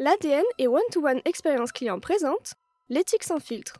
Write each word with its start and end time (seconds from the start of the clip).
L'ADN 0.00 0.42
et 0.58 0.66
One-to-One 0.66 1.20
Expérience 1.24 1.70
Client 1.70 2.00
présente 2.00 2.54
l'éthique 2.88 3.22
sans 3.22 3.38
filtre. 3.38 3.78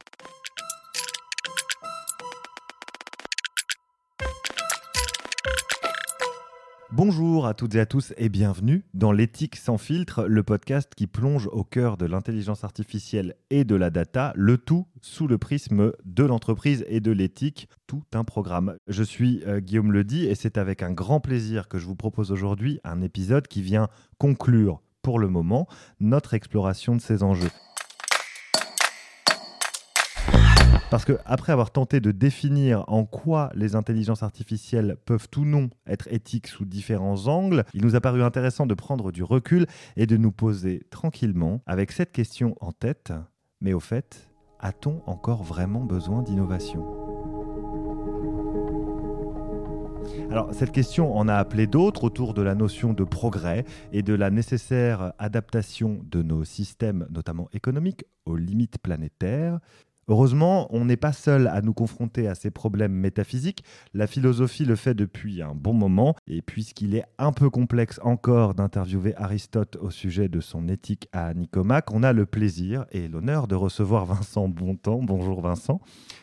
Bonjour 6.92 7.48
à 7.48 7.54
toutes 7.54 7.74
et 7.74 7.80
à 7.80 7.86
tous 7.86 8.14
et 8.16 8.28
bienvenue 8.28 8.84
dans 8.94 9.10
l'éthique 9.10 9.56
sans 9.56 9.76
filtre, 9.76 10.26
le 10.28 10.44
podcast 10.44 10.92
qui 10.96 11.08
plonge 11.08 11.48
au 11.48 11.64
cœur 11.64 11.96
de 11.96 12.06
l'intelligence 12.06 12.62
artificielle 12.62 13.34
et 13.50 13.64
de 13.64 13.74
la 13.74 13.90
data, 13.90 14.32
le 14.36 14.56
tout 14.56 14.86
sous 15.00 15.26
le 15.26 15.38
prisme 15.38 15.90
de 16.04 16.22
l'entreprise 16.22 16.84
et 16.86 17.00
de 17.00 17.10
l'éthique, 17.10 17.68
tout 17.88 18.04
un 18.12 18.22
programme. 18.22 18.76
Je 18.86 19.02
suis 19.02 19.42
euh, 19.48 19.58
Guillaume 19.58 19.92
Ledy 19.92 20.26
et 20.26 20.36
c'est 20.36 20.58
avec 20.58 20.84
un 20.84 20.92
grand 20.92 21.18
plaisir 21.18 21.66
que 21.66 21.80
je 21.80 21.86
vous 21.86 21.96
propose 21.96 22.30
aujourd'hui 22.30 22.78
un 22.84 23.00
épisode 23.02 23.48
qui 23.48 23.62
vient 23.62 23.88
conclure 24.18 24.80
pour 25.04 25.20
le 25.20 25.28
moment 25.28 25.68
notre 26.00 26.34
exploration 26.34 26.96
de 26.96 27.00
ces 27.00 27.22
enjeux. 27.22 27.50
Parce 30.90 31.04
que 31.04 31.18
après 31.24 31.52
avoir 31.52 31.70
tenté 31.72 32.00
de 32.00 32.10
définir 32.10 32.84
en 32.86 33.04
quoi 33.04 33.50
les 33.54 33.74
intelligences 33.74 34.22
artificielles 34.22 34.96
peuvent 35.04 35.28
ou 35.36 35.44
non 35.44 35.68
être 35.86 36.08
éthiques 36.10 36.46
sous 36.46 36.64
différents 36.64 37.26
angles, 37.26 37.64
il 37.74 37.84
nous 37.84 37.96
a 37.96 38.00
paru 38.00 38.22
intéressant 38.22 38.64
de 38.64 38.74
prendre 38.74 39.12
du 39.12 39.22
recul 39.22 39.66
et 39.96 40.06
de 40.06 40.16
nous 40.16 40.32
poser 40.32 40.82
tranquillement 40.90 41.60
avec 41.66 41.92
cette 41.92 42.12
question 42.12 42.56
en 42.60 42.72
tête. 42.72 43.12
Mais 43.60 43.72
au 43.72 43.80
fait, 43.80 44.30
a-t-on 44.60 45.02
encore 45.06 45.42
vraiment 45.42 45.84
besoin 45.84 46.22
d'innovation? 46.22 47.03
Alors 50.30 50.52
cette 50.52 50.72
question 50.72 51.16
en 51.16 51.28
a 51.28 51.34
appelé 51.34 51.66
d'autres 51.66 52.04
autour 52.04 52.34
de 52.34 52.42
la 52.42 52.54
notion 52.54 52.92
de 52.92 53.04
progrès 53.04 53.64
et 53.92 54.02
de 54.02 54.14
la 54.14 54.30
nécessaire 54.30 55.12
adaptation 55.18 56.00
de 56.10 56.22
nos 56.22 56.44
systèmes, 56.44 57.06
notamment 57.10 57.48
économiques, 57.52 58.04
aux 58.26 58.36
limites 58.36 58.78
planétaires. 58.78 59.60
Heureusement, 60.08 60.66
on 60.74 60.84
n'est 60.84 60.98
pas 60.98 61.12
seul 61.12 61.46
à 61.46 61.62
nous 61.62 61.72
confronter 61.72 62.28
à 62.28 62.34
ces 62.34 62.50
problèmes 62.50 62.92
métaphysiques. 62.92 63.64
La 63.94 64.06
philosophie 64.06 64.66
le 64.66 64.76
fait 64.76 64.94
depuis 64.94 65.40
un 65.40 65.54
bon 65.54 65.72
moment, 65.72 66.14
et 66.26 66.42
puisqu'il 66.42 66.94
est 66.94 67.04
un 67.18 67.32
peu 67.32 67.48
complexe 67.48 67.98
encore 68.02 68.54
d'interviewer 68.54 69.14
Aristote 69.16 69.76
au 69.76 69.90
sujet 69.90 70.28
de 70.28 70.40
son 70.40 70.68
éthique 70.68 71.08
à 71.12 71.32
Nicomaque, 71.32 71.90
on 71.92 72.02
a 72.02 72.12
le 72.12 72.26
plaisir 72.26 72.84
et 72.92 73.08
l'honneur 73.08 73.48
de 73.48 73.54
recevoir 73.54 74.04
Vincent 74.04 74.48
Bontemps. 74.48 75.00
Bonjour 75.02 75.40
Vincent. 75.40 75.80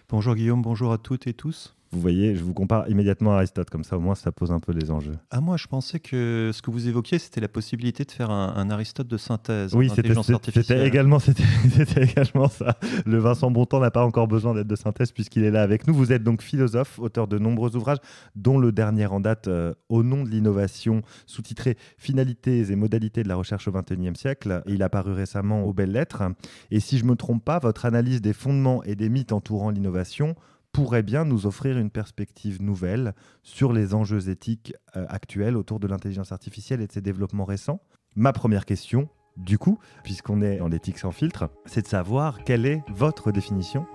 Bonjour 0.10 0.36
Guillaume, 0.36 0.62
bonjour 0.62 0.92
à 0.92 1.00
toutes 1.00 1.26
et 1.26 1.34
tous. 1.34 1.76
Vous 1.94 2.00
voyez, 2.00 2.36
je 2.36 2.44
vous 2.44 2.54
compare 2.54 2.88
immédiatement 2.90 3.34
à 3.34 3.38
Aristote, 3.38 3.70
comme 3.70 3.84
ça 3.84 3.98
au 3.98 4.00
moins 4.00 4.16
ça 4.16 4.32
pose 4.32 4.52
un 4.52 4.62
peu 4.62 4.72
les 4.72 4.92
enjeux. 4.92 5.18
Ah 5.30 5.42
moi 5.42 5.58
je 5.58 5.68
pensais 5.68 6.00
que 6.00 6.52
ce 6.54 6.62
que 6.62 6.72
vous 6.72 6.88
évoquiez 6.88 7.20
c'était 7.20 7.42
la 7.42 7.50
possibilité 7.50 8.06
de 8.06 8.12
faire 8.12 8.32
un, 8.32 8.70
Aristote 8.70 9.08
de 9.08 9.18
synthèse. 9.18 9.76
Oui, 9.76 9.90
c'était 9.90 10.88
également, 10.88 11.18
également 11.98 12.48
ça. 12.48 12.78
Le 13.06 13.18
Vincent 13.18 13.52
Bontemps 13.52 13.82
n'a 13.82 13.92
pas 13.92 14.06
encore 14.06 14.30
besoin 14.30 14.54
d'être 14.54 14.68
de 14.68 14.76
synthèse 14.78 15.12
puisqu'il 15.12 15.44
est 15.44 15.52
là 15.52 15.64
avec 15.64 15.86
nous. 15.86 15.94
Vous 15.94 16.14
êtes 16.14 16.24
donc 16.24 16.42
philosophe, 16.42 16.98
auteur 17.00 17.28
de 17.28 17.38
nombreux 17.38 17.76
ouvrages, 17.76 18.00
dont 18.36 18.58
le 18.58 18.72
dernier 18.72 19.08
en 19.08 19.20
date 19.20 19.50
euh, 19.50 19.74
Au 19.90 20.04
nom 20.04 20.24
de 20.24 20.30
l'innovation, 20.30 21.02
sous-titré 21.26 21.78
Finalités 21.98 22.72
et 22.72 22.76
modalités 22.78 23.24
de 23.24 23.28
la 23.28 23.36
recherche 23.36 23.68
au 23.68 23.72
XXIe 23.74 24.16
siècle. 24.16 24.64
Il 24.66 24.82
a 24.84 24.90
paru 24.90 25.12
récemment 25.12 25.66
aux 25.66 25.74
Belles 25.74 25.92
Lettres. 25.92 26.24
Et 26.72 26.80
si 26.80 26.98
je 26.98 27.04
ne 27.04 27.10
me 27.10 27.16
trompe 27.16 27.44
pas, 27.44 27.60
votre 27.60 27.86
analyse 27.86 28.22
des 28.22 28.34
fondements 28.34 28.82
et 28.84 28.96
des 28.96 29.10
mythes 29.10 29.34
entourant 29.34 29.72
l'innovation 29.72 30.36
pourrait 30.72 31.04
bien 31.04 31.26
nous 31.26 31.46
offrir 31.46 31.78
une 31.78 31.90
perspective 31.90 32.62
nouvelle 32.62 33.14
sur 33.44 33.74
les 33.74 33.94
enjeux 33.94 34.30
éthiques 34.30 34.74
euh, 34.96 35.06
actuels 35.10 35.58
autour 35.58 35.80
de 35.80 35.88
l'intelligence 35.88 36.32
artificielle 36.32 36.82
et 36.82 36.88
de 36.88 36.92
ses 36.92 37.02
développements 37.02 37.46
récents. 37.46 37.82
Ma 38.16 38.34
première 38.34 38.66
question, 38.66 39.10
du 39.38 39.58
coup, 39.58 39.80
puisqu'on 40.04 40.42
est 40.42 40.58
dans 40.58 40.68
l'éthique 40.68 41.00
sans 41.00 41.12
filtre, 41.12 41.50
c'est 41.66 41.82
de 41.82 41.88
savoir 41.88 42.44
quelle 42.44 42.66
est 42.66 42.84
votre 42.90 43.32
définition 43.32 43.86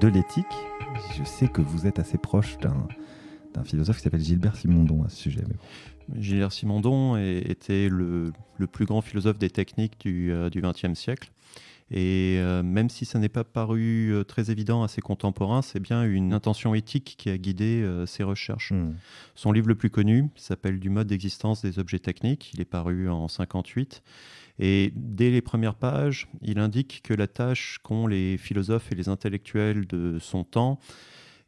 de 0.00 0.08
l'éthique. 0.08 0.46
Je 1.16 1.24
sais 1.24 1.48
que 1.48 1.60
vous 1.60 1.86
êtes 1.86 1.98
assez 1.98 2.18
proche 2.18 2.58
d'un 2.58 3.64
philosophe 3.64 3.96
qui 3.96 4.02
s'appelle 4.02 4.20
Gilbert 4.20 4.56
Simondon 4.56 5.04
à 5.04 5.08
ce 5.08 5.16
sujet. 5.16 5.44
Gilbert 6.14 6.52
Simondon 6.52 7.16
était 7.16 7.88
le, 7.88 8.32
plus 8.70 8.84
grand 8.84 9.00
philosophe 9.00 9.38
des 9.38 9.50
techniques 9.50 9.98
du 10.02 10.32
XXe 10.54 10.84
euh, 10.84 10.94
siècle. 10.94 11.30
Et 11.90 12.38
euh, 12.40 12.64
même 12.64 12.90
si 12.90 13.04
ça 13.04 13.20
n'est 13.20 13.28
pas 13.28 13.44
paru 13.44 14.10
euh, 14.12 14.24
très 14.24 14.50
évident 14.50 14.82
à 14.82 14.88
ses 14.88 15.00
contemporains, 15.00 15.62
c'est 15.62 15.78
bien 15.78 16.02
une 16.02 16.32
intention 16.32 16.74
éthique 16.74 17.14
qui 17.16 17.30
a 17.30 17.38
guidé 17.38 17.82
euh, 17.82 18.06
ses 18.06 18.24
recherches. 18.24 18.72
Hmm. 18.72 18.94
Son 19.36 19.52
livre 19.52 19.68
le 19.68 19.76
plus 19.76 19.90
connu 19.90 20.28
s'appelle 20.34 20.80
Du 20.80 20.90
mode 20.90 21.06
d'existence 21.06 21.62
des 21.62 21.78
objets 21.78 22.00
techniques. 22.00 22.50
Il 22.54 22.60
est 22.60 22.64
paru 22.64 23.08
en 23.08 23.28
58. 23.28 24.02
Et 24.58 24.92
dès 24.96 25.30
les 25.30 25.42
premières 25.42 25.76
pages, 25.76 26.28
il 26.42 26.58
indique 26.58 27.02
que 27.04 27.14
la 27.14 27.28
tâche 27.28 27.78
qu'ont 27.82 28.06
les 28.06 28.36
philosophes 28.36 28.90
et 28.90 28.94
les 28.96 29.08
intellectuels 29.08 29.86
de 29.86 30.18
son 30.18 30.42
temps 30.42 30.80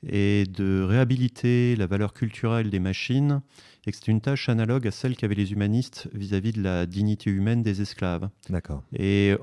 est 0.07 0.51
de 0.51 0.83
réhabiliter 0.83 1.77
la 1.77 1.87
valeur 1.87 2.13
culturelle 2.13 2.71
des 2.71 2.79
machines 2.79 3.41
et 3.87 3.91
que 3.91 3.97
c'est 3.97 4.09
une 4.09 4.21
tâche 4.21 4.49
analogue 4.49 4.87
à 4.87 4.91
celle 4.91 5.17
qu'avaient 5.17 5.35
les 5.35 5.53
humanistes 5.53 6.09
vis-à-vis 6.13 6.53
de 6.53 6.63
la 6.63 6.87
dignité 6.87 7.31
humaine 7.31 7.63
des 7.63 7.81
esclaves. 7.81 8.29
D'accord. 8.51 8.83
Et 8.93 9.35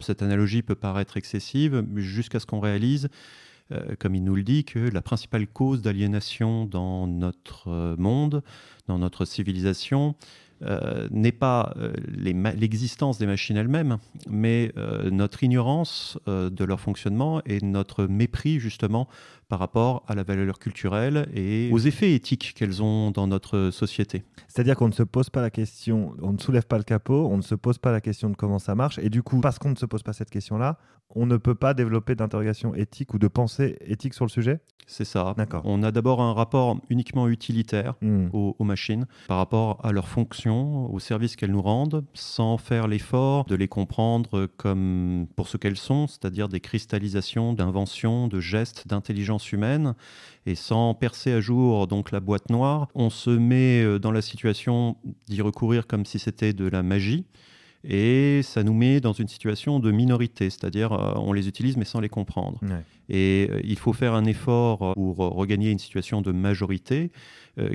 cette 0.00 0.22
analogie 0.22 0.62
peut 0.62 0.74
paraître 0.74 1.16
excessive 1.16 1.84
jusqu'à 1.96 2.40
ce 2.40 2.46
qu'on 2.46 2.60
réalise, 2.60 3.08
euh, 3.72 3.94
comme 3.98 4.14
il 4.14 4.24
nous 4.24 4.36
le 4.36 4.42
dit, 4.42 4.64
que 4.64 4.78
la 4.78 5.02
principale 5.02 5.46
cause 5.46 5.82
d'aliénation 5.82 6.64
dans 6.64 7.06
notre 7.06 7.96
monde, 7.98 8.42
dans 8.86 8.98
notre 8.98 9.24
civilisation, 9.24 10.14
euh, 10.62 11.08
n'est 11.10 11.32
pas 11.32 11.72
euh, 11.78 11.92
l'existence 12.18 13.18
des 13.18 13.26
machines 13.26 13.56
elles-mêmes, 13.56 13.98
mais 14.28 14.72
notre 15.10 15.42
ignorance 15.42 16.18
de 16.26 16.64
leur 16.64 16.80
fonctionnement 16.80 17.42
et 17.46 17.60
notre 17.62 18.04
mépris 18.04 18.60
justement 18.60 19.08
par 19.50 19.58
rapport 19.58 20.04
à 20.06 20.14
la 20.14 20.22
valeur 20.22 20.58
culturelle 20.60 21.28
et 21.34 21.68
aux 21.72 21.78
effets 21.78 22.14
éthiques 22.14 22.54
qu'elles 22.56 22.82
ont 22.82 23.10
dans 23.10 23.26
notre 23.26 23.70
société. 23.70 24.22
C'est-à-dire 24.48 24.76
qu'on 24.76 24.88
ne 24.88 24.92
se 24.92 25.02
pose 25.02 25.28
pas 25.28 25.42
la 25.42 25.50
question, 25.50 26.14
on 26.22 26.32
ne 26.32 26.38
soulève 26.38 26.66
pas 26.66 26.78
le 26.78 26.84
capot, 26.84 27.28
on 27.30 27.36
ne 27.36 27.42
se 27.42 27.56
pose 27.56 27.76
pas 27.76 27.90
la 27.90 28.00
question 28.00 28.30
de 28.30 28.36
comment 28.36 28.60
ça 28.60 28.74
marche, 28.74 28.98
et 29.00 29.10
du 29.10 29.22
coup, 29.22 29.40
parce 29.40 29.58
qu'on 29.58 29.70
ne 29.70 29.76
se 29.76 29.86
pose 29.86 30.04
pas 30.04 30.12
cette 30.12 30.30
question-là, 30.30 30.78
on 31.14 31.26
ne 31.26 31.36
peut 31.36 31.56
pas 31.56 31.74
développer 31.74 32.14
d'interrogation 32.14 32.74
éthique 32.74 33.12
ou 33.14 33.18
de 33.18 33.28
pensée 33.28 33.76
éthique 33.84 34.14
sur 34.14 34.24
le 34.24 34.30
sujet? 34.30 34.60
C'est 34.86 35.04
ça. 35.04 35.34
D'accord. 35.36 35.62
On 35.66 35.84
a 35.84 35.92
d'abord 35.92 36.20
un 36.20 36.32
rapport 36.32 36.76
uniquement 36.88 37.28
utilitaire 37.28 37.94
hmm. 38.02 38.26
aux, 38.32 38.56
aux, 38.58 38.64
machines 38.64 39.06
par 39.28 39.36
rapport 39.36 39.78
à 39.84 39.92
leurs 39.92 40.08
fonctions, 40.08 40.92
aux 40.92 40.98
services 40.98 41.36
qu'elles 41.36 41.52
nous 41.52 41.62
rendent, 41.62 42.04
sans 42.12 42.58
faire 42.58 42.88
l'effort 42.88 43.44
de 43.44 43.54
les 43.54 43.68
comprendre 43.68 44.48
comme 44.56 45.28
pour 45.36 45.46
ce 45.46 45.56
qu'elles 45.58 45.76
sont, 45.76 46.08
c'est-à-dire 46.08 46.48
des 46.48 46.58
cristallisations 46.58 47.52
d'inventions, 47.52 48.26
de 48.26 48.40
gestes, 48.40 48.88
d'intelligence 48.88 49.39
humaine 49.52 49.94
et 50.46 50.54
sans 50.54 50.94
percer 50.94 51.32
à 51.32 51.40
jour 51.40 51.86
donc 51.86 52.10
la 52.10 52.20
boîte 52.20 52.50
noire, 52.50 52.88
on 52.94 53.10
se 53.10 53.30
met 53.30 53.82
euh, 53.82 53.98
dans 53.98 54.12
la 54.12 54.22
situation 54.22 54.96
d'y 55.28 55.42
recourir 55.42 55.86
comme 55.86 56.04
si 56.04 56.18
c'était 56.18 56.52
de 56.52 56.66
la 56.66 56.82
magie. 56.82 57.24
Et 57.82 58.42
ça 58.42 58.62
nous 58.62 58.74
met 58.74 59.00
dans 59.00 59.14
une 59.14 59.28
situation 59.28 59.80
de 59.80 59.90
minorité, 59.90 60.50
c'est-à-dire 60.50 60.92
euh, 60.92 61.14
on 61.16 61.32
les 61.32 61.48
utilise 61.48 61.78
mais 61.78 61.86
sans 61.86 62.00
les 62.00 62.10
comprendre. 62.10 62.60
Et 63.08 63.48
euh, 63.50 63.60
il 63.64 63.78
faut 63.78 63.94
faire 63.94 64.14
un 64.14 64.26
effort 64.26 64.94
pour 64.94 65.16
regagner 65.16 65.70
une 65.70 65.78
situation 65.78 66.20
de 66.20 66.32
majorité 66.32 67.10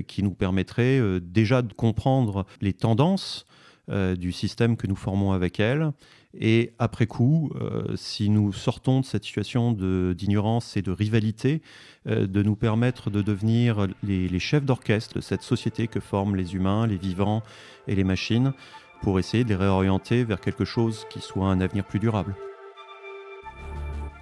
qui 0.08 0.24
nous 0.24 0.32
permettrait 0.32 1.00
déjà 1.22 1.62
de 1.62 1.72
comprendre 1.74 2.46
les 2.62 2.74
tendances 2.74 3.46
du 3.92 4.32
système 4.32 4.78
que 4.78 4.88
nous 4.88 4.96
formons 4.96 5.34
avec 5.34 5.60
elles 5.60 5.92
et 6.40 6.74
après 6.80 7.08
coup, 7.08 7.52
euh, 7.56 7.96
si 7.96 8.30
nous 8.30 8.52
sortons 8.52 9.02
de 9.02 9.06
cette 9.06 9.24
situation 9.24 9.72
d'ignorance 9.72 10.76
et 10.78 10.82
de 10.82 10.92
rivalité, 10.92 11.62
euh, 12.08 12.28
de 12.28 12.44
nous 12.44 12.56
permettre 12.56 13.10
de 13.10 13.22
devenir 13.22 13.88
les, 14.04 14.28
les 14.28 14.40
chefs 14.40 14.66
d'orchestre 14.66 15.16
de 15.16 15.22
cette 15.22 15.42
société 15.42 15.88
que 15.88 16.00
forment 16.00 16.36
les 16.36 16.56
humains, 16.56 16.88
les 16.88 16.98
vivants 16.98 17.42
et 17.88 17.96
les 17.96 18.04
machines, 18.04 18.54
pour 19.02 19.20
essayer 19.20 19.44
de 19.44 19.50
les 19.50 19.56
réorienter 19.56 20.24
vers 20.24 20.40
quelque 20.40 20.66
chose 20.66 21.06
qui 21.10 21.22
soit 21.22 21.48
un 21.48 21.62
avenir 21.62 21.86
plus 21.86 22.00
durable. 22.00 22.36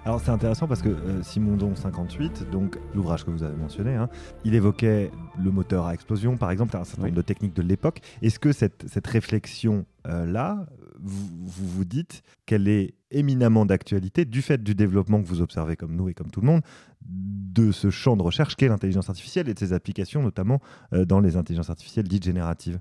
Alors 0.04 0.20
c'est 0.20 0.30
intéressant 0.30 0.68
parce 0.68 0.82
que 0.82 0.90
euh, 0.90 1.22
Simondon 1.22 1.74
58, 1.74 2.50
donc 2.50 2.78
l'ouvrage 2.94 3.24
que 3.24 3.30
vous 3.30 3.42
avez 3.42 3.56
mentionné, 3.56 3.94
hein, 3.94 4.10
il 4.44 4.54
évoquait 4.54 5.10
le 5.42 5.50
moteur 5.50 5.86
à 5.86 5.94
explosion 5.94 6.36
par 6.36 6.50
exemple, 6.50 6.76
un 6.76 6.84
certain 6.84 7.04
nombre 7.04 7.14
de 7.14 7.22
techniques 7.22 7.54
de 7.54 7.62
l'époque. 7.62 8.00
Est-ce 8.20 8.38
que 8.38 8.52
cette, 8.52 8.84
cette 8.86 9.06
réflexion-là, 9.06 10.66
vous, 11.00 11.28
vous, 11.46 11.84
dites 11.84 12.22
qu'elle 12.46 12.68
est 12.68 12.94
éminemment 13.10 13.66
d'actualité 13.66 14.24
du 14.24 14.42
fait 14.42 14.62
du 14.62 14.74
développement 14.74 15.22
que 15.22 15.26
vous 15.26 15.40
observez 15.40 15.76
comme 15.76 15.94
nous 15.94 16.08
et 16.08 16.14
comme 16.14 16.30
tout 16.30 16.40
le 16.40 16.46
monde 16.46 16.62
de 17.02 17.72
ce 17.72 17.90
champ 17.90 18.16
de 18.16 18.22
recherche 18.22 18.56
qu'est 18.56 18.68
l'intelligence 18.68 19.08
artificielle 19.08 19.48
et 19.48 19.54
de 19.54 19.58
ses 19.58 19.72
applications 19.72 20.22
notamment 20.22 20.60
euh, 20.92 21.04
dans 21.04 21.20
les 21.20 21.36
intelligences 21.36 21.70
artificielles 21.70 22.08
dites 22.08 22.24
génératives 22.24 22.80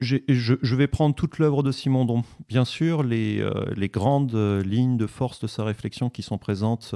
je, 0.00 0.74
vais 0.74 0.86
prendre 0.86 1.14
toute 1.14 1.38
l'œuvre 1.38 1.62
de 1.62 1.72
Simondon. 1.72 2.22
Bien 2.48 2.64
sûr, 2.64 3.02
les, 3.02 3.40
euh, 3.40 3.88
grandes 3.90 4.34
euh, 4.34 4.62
lignes 4.62 4.96
de 4.96 5.06
force 5.06 5.40
de 5.40 5.46
sa 5.46 5.64
réflexion 5.64 6.10
qui 6.10 6.22
sont 6.22 6.38
présentes 6.38 6.94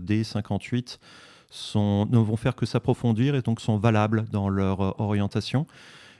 dès 0.00 0.24
58 0.24 0.98
sont, 1.50 2.06
ne 2.06 2.18
vont 2.18 2.36
faire 2.36 2.54
que 2.54 2.64
s'approfondir 2.64 3.34
et 3.34 3.42
donc 3.42 3.60
sont 3.60 3.76
valables 3.76 4.24
dans 4.30 4.48
leur 4.48 5.00
orientation. 5.00 5.66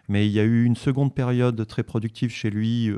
Mais 0.09 0.27
il 0.27 0.33
y 0.33 0.41
a 0.41 0.45
eu 0.45 0.65
une 0.65 0.77
seconde 0.77 1.15
période 1.15 1.67
très 1.67 1.83
productive 1.83 2.31
chez 2.31 2.51
lui 2.51 2.91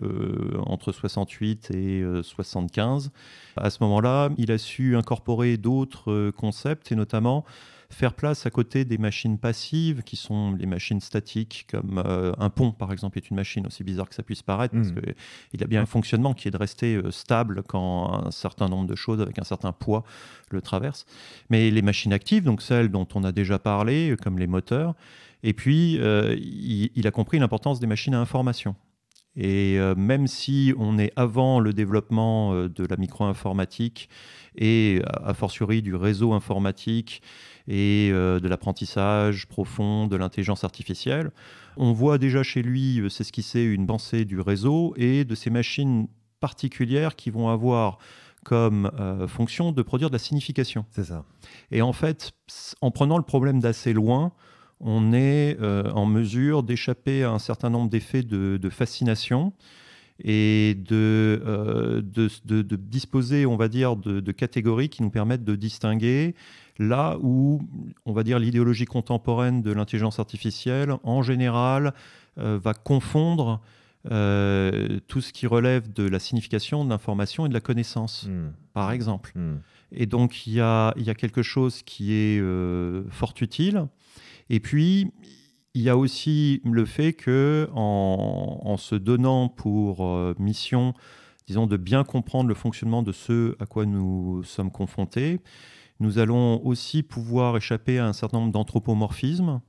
entre 0.67 0.93
68 0.93 1.71
et 1.73 2.05
75. 2.23 3.11
À 3.57 3.71
ce 3.71 3.83
moment-là, 3.83 4.31
il 4.39 4.53
a 4.53 4.59
su 4.59 4.97
incorporer 4.97 5.57
d'autres 5.57 6.31
concepts 6.31 6.93
et 6.93 6.95
notamment 6.95 7.45
faire 7.91 8.15
place 8.15 8.47
à 8.47 8.51
côté 8.51 8.85
des 8.85 8.99
machines 8.99 9.37
passives 9.37 10.03
qui 10.03 10.17
sont 10.17 10.55
les 10.55 10.67
machines 10.67 11.01
statiques, 11.01 11.67
comme 11.71 12.03
euh, 12.05 12.33
un 12.39 12.49
pont 12.49 12.71
par 12.71 12.93
exemple 12.93 13.19
est 13.19 13.29
une 13.31 13.37
machine, 13.37 13.67
aussi 13.67 13.85
bizarre 13.85 14.09
que 14.09 14.15
ça 14.15 14.23
puisse 14.23 14.43
paraître, 14.43 14.75
parce 14.75 14.89
mmh. 14.89 15.01
qu'il 15.51 15.63
a 15.63 15.67
bien 15.67 15.83
un 15.83 15.87
fonctionnement 15.87 16.33
qui 16.33 16.49
est 16.49 16.51
de 16.51 16.57
rester 16.57 16.95
euh, 16.95 17.11
stable 17.11 17.63
quand 17.67 18.25
un 18.27 18.31
certain 18.31 18.69
nombre 18.69 18.87
de 18.87 18.95
choses 18.95 19.21
avec 19.21 19.39
un 19.39 19.45
certain 19.45 19.73
poids 19.73 20.05
le 20.51 20.63
traversent. 20.63 21.05
Mais 21.51 21.71
les 21.71 21.83
machines 21.83 22.13
actives, 22.13 22.45
donc 22.45 22.63
celles 22.63 22.91
dont 22.91 23.09
on 23.15 23.25
a 23.25 23.33
déjà 23.33 23.59
parlé, 23.59 24.17
comme 24.23 24.39
les 24.39 24.47
moteurs, 24.47 24.95
et 25.43 25.53
puis 25.53 25.99
euh, 26.01 26.37
il, 26.39 27.07
a 27.07 27.11
compris 27.11 27.39
l'importance 27.39 27.81
des 27.81 27.87
machines 27.87 28.15
à 28.15 28.21
information. 28.21 28.75
Et 29.37 29.79
même 29.97 30.27
si 30.27 30.75
on 30.77 30.99
est 30.99 31.13
avant 31.15 31.61
le 31.61 31.73
développement 31.73 32.53
de 32.67 32.85
la 32.85 32.97
micro-informatique 32.97 34.09
et 34.57 35.03
a 35.07 35.35
fortiori 35.35 35.83
du 35.83 35.95
réseau 35.95 36.33
informatique 36.33 37.23
et 37.69 38.11
euh, 38.13 38.41
de 38.41 38.49
l'apprentissage 38.49 39.47
profond, 39.47 40.09
de 40.09 40.17
l'intelligence 40.17 40.65
artificielle. 40.65 41.31
On 41.77 41.93
voit 41.93 42.19
déjà 42.19 42.43
chez 42.43 42.63
lui 42.63 43.01
c'est 43.09 43.25
ce 43.25 43.33
qui 43.33 43.43
c'est 43.43 43.65
une 43.65 43.87
pensée 43.87 44.25
du 44.25 44.41
réseau 44.41 44.95
et 44.97 45.25
de 45.25 45.35
ces 45.37 45.51
machines 45.51 46.09
particulières 46.41 47.15
qui 47.15 47.31
vont 47.31 47.49
avoir 47.49 47.99
comme 48.45 48.91
euh, 48.99 49.29
fonction 49.29 49.71
de 49.71 49.83
produire 49.83 50.11
de 50.11 50.15
la 50.15 50.19
signification. 50.19 50.87
C'est 50.91 51.05
ça. 51.05 51.25
Et 51.71 51.83
en 51.83 51.93
fait, 51.93 52.33
en 52.81 52.91
prenant 52.91 53.19
le 53.19 53.23
problème 53.23 53.61
d'assez 53.61 53.93
loin, 53.93 54.33
on 54.81 55.13
est 55.13 55.59
euh, 55.61 55.91
en 55.93 56.07
mesure 56.07 56.63
d'échapper 56.63 57.23
à 57.23 57.31
un 57.31 57.39
certain 57.39 57.71
nombre 57.71 57.91
d'effets 57.91 58.23
de, 58.23 58.59
fascination 58.71 59.53
et 60.23 60.77
de, 60.79 62.03
de, 62.05 62.77
disposer, 62.77 63.47
on 63.47 63.57
va 63.57 63.69
dire, 63.69 63.97
de, 63.97 64.33
catégories 64.33 64.89
qui 64.89 65.03
nous 65.03 65.11
permettent 65.11 65.45
de 65.45 65.57
distinguer 65.57 66.35
là 66.79 67.19
où, 67.21 67.61
on 68.07 68.13
va 68.13 68.23
dire, 68.23 68.39
l'idéologie 68.39 68.87
contemporaine 68.87 69.63
de 69.63 69.71
l'intelligence 69.71 70.19
artificielle, 70.19 70.95
en 71.05 71.23
général, 71.23 71.95
euh, 72.39 72.59
va 72.63 72.75
confondre 72.75 73.61
euh, 74.11 74.99
tout 75.09 75.21
ce 75.21 75.33
qui 75.33 75.47
relève 75.47 75.93
de 75.93 76.09
la 76.09 76.19
signification 76.19 76.85
de 76.85 76.89
l'information 76.89 77.45
et 77.45 77.51
de 77.51 77.55
la 77.55 77.61
connaissance, 77.61 78.27
hmm. 78.27 78.53
par 78.73 78.93
exemple. 78.93 79.33
Hmm. 79.35 79.59
Et 79.93 80.07
donc, 80.07 80.47
il 80.47 80.55
y 80.55 80.61
a, 80.61 80.95
quelque 81.19 81.43
chose 81.43 81.83
qui 81.83 82.15
est 82.15 82.41
euh, 82.41 83.03
fort 83.11 83.35
utile. 83.41 83.87
Et 84.51 84.61
puis, 84.61 85.13
il 85.75 85.83
y 85.83 85.89
a 85.89 85.97
aussi 85.97 86.61
le 86.65 86.85
fait 86.85 87.13
que, 87.13 87.69
en, 87.73 88.77
se 88.77 88.97
donnant 88.97 89.49
pour 89.49 90.05
mission, 90.39 90.93
disons, 91.47 91.67
de 91.67 91.77
bien 91.77 92.05
comprendre 92.05 92.49
le 92.49 92.55
fonctionnement 92.55 93.03
de 93.03 93.13
ce 93.13 93.57
à 93.61 93.67
quoi 93.67 93.87
nous 93.87 94.43
sommes 94.43 94.73
confrontés, 94.73 95.41
nous 96.01 96.19
allons 96.19 96.65
aussi 96.67 97.03
pouvoir 97.03 97.57
échapper 97.57 97.99
à 97.99 98.07
un 98.07 98.13
certain 98.13 98.41
nombre 98.41 98.53
d'anthropomorphismes, 98.53 99.61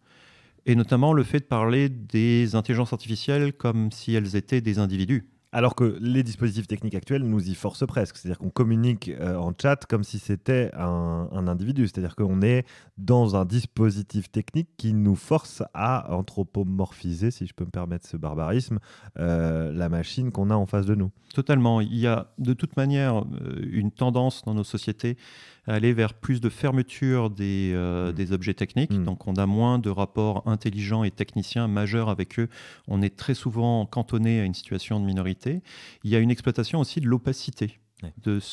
et 0.65 0.75
notamment 0.75 1.13
le 1.13 1.23
fait 1.23 1.39
de 1.39 1.45
parler 1.45 1.89
des 1.89 2.55
intelligences 2.55 2.93
artificielles 2.93 3.53
comme 3.53 3.91
si 3.91 4.13
elles 4.13 4.35
étaient 4.35 4.61
des 4.61 4.79
individus. 4.79 5.27
Alors 5.53 5.75
que 5.75 5.97
les 5.99 6.23
dispositifs 6.23 6.67
techniques 6.67 6.95
actuels 6.95 7.23
nous 7.23 7.49
y 7.49 7.55
forcent 7.55 7.85
presque. 7.85 8.15
C'est-à-dire 8.15 8.37
qu'on 8.37 8.49
communique 8.49 9.09
euh, 9.09 9.35
en 9.35 9.51
chat 9.59 9.85
comme 9.85 10.05
si 10.05 10.17
c'était 10.17 10.71
un, 10.73 11.27
individu. 11.47 11.87
C'est-à-dire 11.87 12.15
qu'on 12.15 12.41
est 12.41 12.65
dans 12.97 13.35
un 13.35 13.43
dispositif 13.43 14.31
technique 14.31 14.69
qui 14.77 14.93
nous 14.93 15.15
force 15.15 15.61
à 15.73 16.13
anthropomorphiser, 16.13 17.31
si 17.31 17.47
je 17.47 17.53
peux 17.53 17.65
me 17.65 17.69
permettre 17.69 18.07
ce 18.07 18.15
barbarisme, 18.15 18.79
euh, 19.19 19.73
la 19.73 19.89
machine 19.89 20.31
qu'on 20.31 20.51
a 20.51 20.55
en 20.55 20.67
face 20.67 20.85
de 20.85 20.95
nous. 20.95 21.11
Totalement. 21.33 21.81
Il 21.81 21.97
y 21.97 22.07
a 22.07 22.31
de 22.37 22.53
toute 22.53 22.77
manière 22.77 23.19
euh, 23.19 23.59
une 23.71 23.91
tendance 23.91 24.43
dans 24.43 24.53
nos 24.53 24.63
sociétés 24.63 25.17
aller 25.67 25.93
vers 25.93 26.13
plus 26.13 26.41
de 26.41 26.49
fermeture 26.49 27.29
des, 27.29 27.71
euh, 27.73 28.11
mmh. 28.11 28.33
objets 28.33 28.53
techniques. 28.53 28.93
Mmh. 28.93 29.03
Donc 29.03 29.27
on 29.27 29.35
a 29.35 29.45
moins 29.45 29.79
de 29.79 29.89
rapports 29.89 30.43
intelligents 30.47 31.03
et 31.03 31.11
techniciens 31.11 31.67
majeurs 31.67 32.09
avec 32.09 32.39
eux. 32.39 32.49
On 32.87 33.01
est 33.01 33.15
très 33.15 33.33
souvent 33.33 33.85
cantonné 33.85 34.41
à 34.41 34.43
une 34.43 34.53
situation 34.53 34.99
de 34.99 35.05
minorité. 35.05 35.61
Il 36.03 36.11
y 36.11 36.15
a 36.15 36.19
une 36.19 36.31
exploitation 36.31 36.79
aussi 36.79 37.01
de 37.01 37.07
l'opacité. 37.07 37.79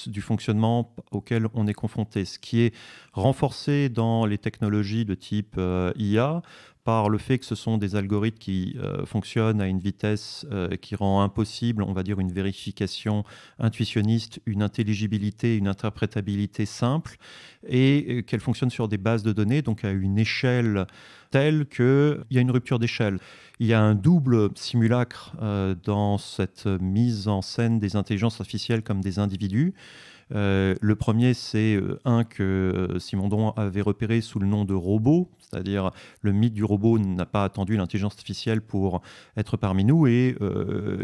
du 0.06 0.20
fonctionnement 0.20 0.94
auquel 1.10 1.46
on 1.54 1.66
est 1.66 1.72
confronté, 1.74 2.26
ce 2.26 2.38
qui 2.38 2.60
est 2.60 2.74
renforcé 3.14 3.88
dans 3.88 4.26
les 4.26 4.36
technologies 4.36 5.06
de 5.06 5.14
type 5.14 5.54
euh, 5.56 5.90
IA 5.96 6.42
par 6.88 7.10
le 7.10 7.18
fait 7.18 7.38
que 7.38 7.44
ce 7.44 7.54
sont 7.54 7.76
des 7.76 7.96
algorithmes 7.96 8.38
qui 8.38 8.74
euh, 8.78 9.04
fonctionnent 9.04 9.60
à 9.60 9.66
une 9.66 9.78
vitesse 9.78 10.46
euh, 10.50 10.74
qui 10.76 10.96
rend 10.96 11.20
impossible, 11.20 11.82
on 11.82 11.92
va 11.92 12.02
dire, 12.02 12.18
une 12.18 12.32
vérification 12.32 13.24
intuitionniste, 13.58 14.40
une 14.46 14.62
intelligibilité, 14.62 15.54
une 15.58 15.68
interprétabilité 15.68 16.64
simple, 16.64 17.18
et 17.66 18.06
euh, 18.08 18.22
qu'elles 18.22 18.40
fonctionnent 18.40 18.70
sur 18.70 18.88
des 18.88 18.96
bases 18.96 19.22
de 19.22 19.34
données, 19.34 19.60
donc 19.60 19.84
à 19.84 19.90
une 19.90 20.18
échelle 20.18 20.86
telle 21.30 21.66
qu'il 21.66 22.24
y 22.30 22.38
a 22.38 22.40
une 22.40 22.50
rupture 22.50 22.78
d'échelle. 22.78 23.18
Il 23.60 23.66
y 23.66 23.74
a 23.74 23.82
un 23.82 23.94
double 23.94 24.48
simulacre 24.54 25.36
dans 25.84 26.16
cette 26.16 26.64
mise 26.64 27.28
en 27.28 27.42
scène 27.42 27.78
des 27.78 27.96
intelligences 27.96 28.40
artificielles 28.40 28.82
comme 28.82 29.02
des 29.02 29.18
individus. 29.18 29.74
Euh, 30.34 30.74
le 30.80 30.94
premier, 30.96 31.34
c'est 31.34 31.74
euh, 31.74 31.98
un 32.04 32.24
que 32.24 32.42
euh, 32.42 32.98
Simondon 32.98 33.50
avait 33.52 33.80
repéré 33.80 34.20
sous 34.20 34.38
le 34.38 34.46
nom 34.46 34.64
de 34.64 34.74
robot, 34.74 35.28
c'est-à-dire 35.38 35.90
le 36.20 36.32
mythe 36.32 36.54
du 36.54 36.64
robot 36.64 36.98
n'a 36.98 37.26
pas 37.26 37.44
attendu 37.44 37.76
l'intelligence 37.76 38.12
artificielle 38.12 38.60
pour 38.60 39.00
être 39.36 39.56
parmi 39.56 39.84
nous, 39.84 40.06
et 40.06 40.36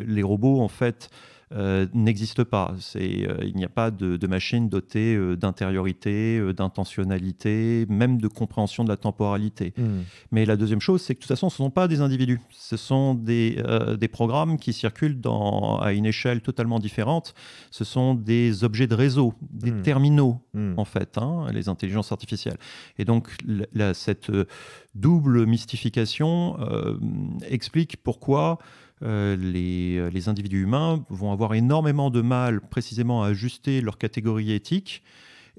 les 0.07 0.23
robots, 0.23 0.61
en 0.61 0.69
fait, 0.69 1.09
euh, 1.53 1.87
n'existe 1.95 2.45
pas. 2.45 2.75
Euh, 2.97 3.37
il 3.43 3.55
n'y 3.55 3.65
a 3.65 3.69
pas 3.69 3.91
de, 3.91 4.27
machine 4.27 4.69
dotée 4.69 5.15
euh, 5.15 5.37
d'intériorité, 5.37 6.41
d'intentionnalité, 6.55 7.87
même 7.89 8.21
de 8.21 8.29
compréhension 8.29 8.85
de 8.85 8.89
la 8.89 8.97
temporalité. 8.97 9.75
Hmm. 9.77 10.03
Mais 10.33 10.47
la 10.47 10.57
deuxième 10.57 10.81
chose, 10.81 11.03
c'est 11.03 11.15
que 11.15 11.21
de 11.21 11.23
toute 11.23 11.29
façon, 11.29 11.51
ce 11.51 11.63
ne 11.63 11.67
sont 11.67 11.71
pas 11.71 11.89
des 11.89 12.01
individus. 12.01 12.41
Ce 12.51 12.77
sont 12.77 13.15
des, 13.15 13.63
programmes 14.13 14.59
qui 14.59 14.73
circulent 14.73 15.21
à 15.81 15.93
une 15.93 16.07
échelle 16.07 16.41
totalement 16.41 16.79
différente. 16.79 17.35
Ce 17.71 17.85
sont 17.85 18.15
des 18.15 18.63
objets 18.63 18.87
de 18.87 18.95
réseau, 18.95 19.35
des 19.51 19.73
hmm. 19.73 19.83
terminaux, 19.83 20.41
hmm. 20.55 20.75
en 20.77 20.85
fait, 20.85 21.19
hein, 21.19 21.47
les 21.53 21.69
intelligences 21.69 22.13
artificielles. 22.13 22.59
Et 22.99 23.05
donc, 23.05 23.29
cette 23.93 24.31
double 24.95 25.47
mystification 25.47 26.57
explique 27.49 27.97
pourquoi 28.03 28.59
euh, 29.05 29.37
euh, 29.37 30.11
les, 30.11 30.29
individus 30.29 30.63
humains 30.63 31.05
vont 31.11 31.33
avoir 31.33 31.55
énormément 31.55 32.11
de 32.11 32.21
mal 32.21 32.61
précisément 32.61 33.23
à 33.23 33.29
ajuster 33.29 33.81
leur 33.81 33.99
catégorie 33.99 34.53
éthique 34.53 35.03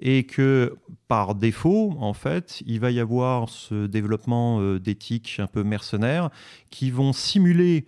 et 0.02 0.26
que 0.26 0.76
par 1.08 1.36
défaut, 1.36 1.96
en 2.00 2.14
fait, 2.14 2.62
il 2.66 2.80
va 2.80 2.92
y 2.92 3.00
avoir 3.00 3.50
ce 3.50 3.88
développement 3.88 4.60
euh, 4.60 4.80
d'éthique 4.80 5.38
un 5.40 5.48
peu 5.48 5.64
mercenaire 5.64 6.30
qui 6.70 6.92
vont 6.92 7.14
simuler 7.14 7.86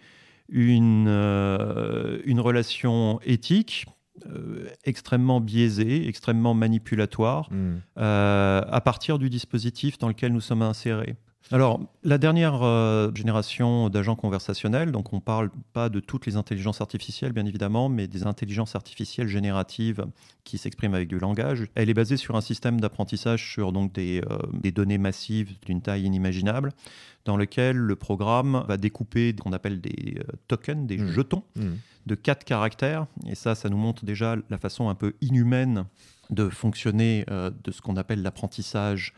une, 0.49 1.09
une 1.09 2.39
relation 2.39 3.19
éthique 3.25 3.85
extrêmement 4.85 5.41
biaisée, 5.41 6.07
extrêmement 6.07 6.53
manipulatoire, 6.53 7.49
mmh. 7.51 7.79
à 7.97 8.81
partir 8.83 9.19
du 9.19 9.29
dispositif 9.29 9.97
dans 9.97 10.07
lequel 10.07 10.31
nous 10.31 10.39
sommes 10.39 10.61
insérés. 10.61 11.17
Alors, 11.51 11.79
la 12.03 12.17
dernière 12.17 12.62
euh, 12.62 13.10
génération 13.15 13.89
d'agents 13.89 14.17
conversationnels, 14.17 14.91
donc 14.91 15.13
on 15.13 15.17
ne 15.17 15.22
parle 15.22 15.50
pas 15.72 15.88
de 15.88 16.01
toutes 16.01 16.25
les 16.25 16.36
intelligences 16.36 16.82
artificielles, 16.82 17.32
bien 17.32 17.46
évidemment, 17.46 17.88
mais 17.88 18.08
des 18.08 18.27
intelligences 18.27 18.75
artificielles 18.75 19.29
génératives 19.29 20.06
qui 20.44 20.58
s'expriment 20.58 20.96
avec 20.96 21.08
du 21.08 21.20
langage. 21.20 21.67
Elle 21.75 21.89
est 21.89 21.94
basée 21.94 22.17
sur 22.17 22.36
un 22.36 22.41
système 22.41 22.82
d'apprentissage 22.82 23.50
sur 23.50 23.72
donc, 23.72 23.94
des, 23.94 24.22
euh, 24.29 24.72
données 24.72 24.98
massives 24.98 25.58
d'une 25.65 25.82
taille 25.82 26.03
inimaginable, 26.03 26.74
dans 27.24 27.38
lequel 27.38 27.77
le 27.77 27.96
programme 27.96 28.65
va 28.67 28.75
découper 28.75 29.34
ce 29.38 29.41
qu'on 29.41 29.53
appelle 29.53 29.79
des 29.79 30.17
euh, 30.20 30.24
tokens, 30.50 30.86
des 30.86 30.98
mmh. 30.98 31.08
jetons 31.08 31.44
mmh. 31.56 31.62
de 32.08 32.15
quatre 32.15 32.44
caractères. 32.44 33.08
Et 33.25 33.36
ça, 33.36 33.56
ça 33.56 33.70
nous 33.70 33.77
montre 33.77 34.03
déjà 34.03 34.36
la 34.50 34.58
façon 34.58 34.89
un 34.89 34.96
peu 34.96 35.13
inhumaine 35.22 35.86
de 36.29 36.50
fonctionner 36.50 37.25
de 37.29 37.72
ce 37.72 37.82
qu'on 37.82 37.96
appelle 37.96 38.22
l'apprentissage 38.22 39.13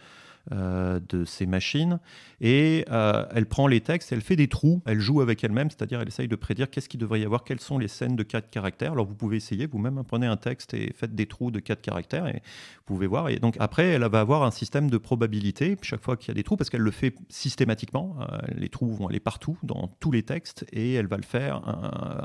euh, 0.51 0.99
de 1.09 1.25
ces 1.25 1.45
machines. 1.45 1.99
Et 2.41 2.85
euh, 2.89 3.25
elle 3.33 3.45
prend 3.45 3.67
les 3.67 3.81
textes, 3.81 4.11
elle 4.11 4.21
fait 4.21 4.35
des 4.35 4.47
trous, 4.47 4.81
elle 4.85 4.99
joue 4.99 5.21
avec 5.21 5.43
elle-même, 5.43 5.69
c'est-à-dire 5.69 6.01
elle 6.01 6.07
essaye 6.07 6.27
de 6.27 6.35
prédire 6.35 6.69
qu'est-ce 6.69 6.89
qu'il 6.89 6.99
devrait 6.99 7.19
y 7.19 7.25
avoir, 7.25 7.43
quelles 7.43 7.59
sont 7.59 7.77
les 7.77 7.87
scènes 7.87 8.15
de 8.15 8.23
quatre 8.23 8.49
caractères. 8.49 8.93
Alors 8.93 9.05
vous 9.05 9.15
pouvez 9.15 9.37
essayer 9.37 9.67
vous-même, 9.67 9.97
hein, 9.97 10.05
prenez 10.07 10.27
un 10.27 10.37
texte 10.37 10.73
et 10.73 10.93
faites 10.95 11.13
des 11.13 11.25
trous 11.25 11.51
de 11.51 11.59
quatre 11.59 11.81
caractères 11.81 12.27
et 12.27 12.41
vous 12.87 12.95
pouvez 12.95 13.07
voir. 13.07 13.29
Et 13.29 13.37
donc 13.37 13.57
après, 13.59 13.87
elle 13.87 14.03
va 14.03 14.21
avoir 14.21 14.43
un 14.43 14.51
système 14.51 14.89
de 14.89 14.97
probabilité 14.97 15.77
chaque 15.81 16.03
fois 16.03 16.17
qu'il 16.17 16.29
y 16.29 16.31
a 16.31 16.35
des 16.35 16.43
trous, 16.43 16.57
parce 16.57 16.69
qu'elle 16.69 16.81
le 16.81 16.91
fait 16.91 17.15
systématiquement. 17.29 18.17
Euh, 18.19 18.37
les 18.55 18.69
trous 18.69 18.93
vont 18.93 19.07
aller 19.07 19.19
partout, 19.19 19.57
dans 19.63 19.87
tous 19.99 20.11
les 20.11 20.23
textes, 20.23 20.65
et 20.71 20.93
elle 20.93 21.07
va 21.07 21.17
le 21.17 21.23
faire 21.23 21.61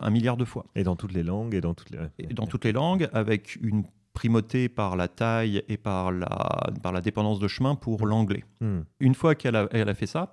un, 0.02 0.10
milliard 0.10 0.36
de 0.36 0.44
fois. 0.44 0.66
Et 0.74 0.84
dans 0.84 0.96
toutes 0.96 1.12
les 1.12 1.22
langues, 1.22 1.54
et 1.54 1.60
dans 1.60 1.74
toutes 1.74 1.90
les... 1.90 1.98
Et 2.18 2.32
dans 2.32 2.46
toutes 2.46 2.64
les 2.64 2.72
langues, 2.72 3.08
avec 3.12 3.56
une 3.60 3.84
primauté 4.14 4.68
par 4.68 4.96
la 4.96 5.08
taille 5.08 5.62
et 5.68 5.76
par 5.76 6.12
la, 6.12 6.72
par 6.82 6.92
la 6.92 7.00
dépendance 7.00 7.40
de 7.40 7.48
chemin 7.48 7.74
pour 7.74 8.06
l'anglais. 8.06 8.44
Hmm. 8.60 8.80
Une 9.00 9.14
fois 9.14 9.34
qu'elle 9.34 9.56
a, 9.56 9.68
elle 9.72 9.88
a 9.88 9.94
fait 9.94 10.06
ça, 10.06 10.32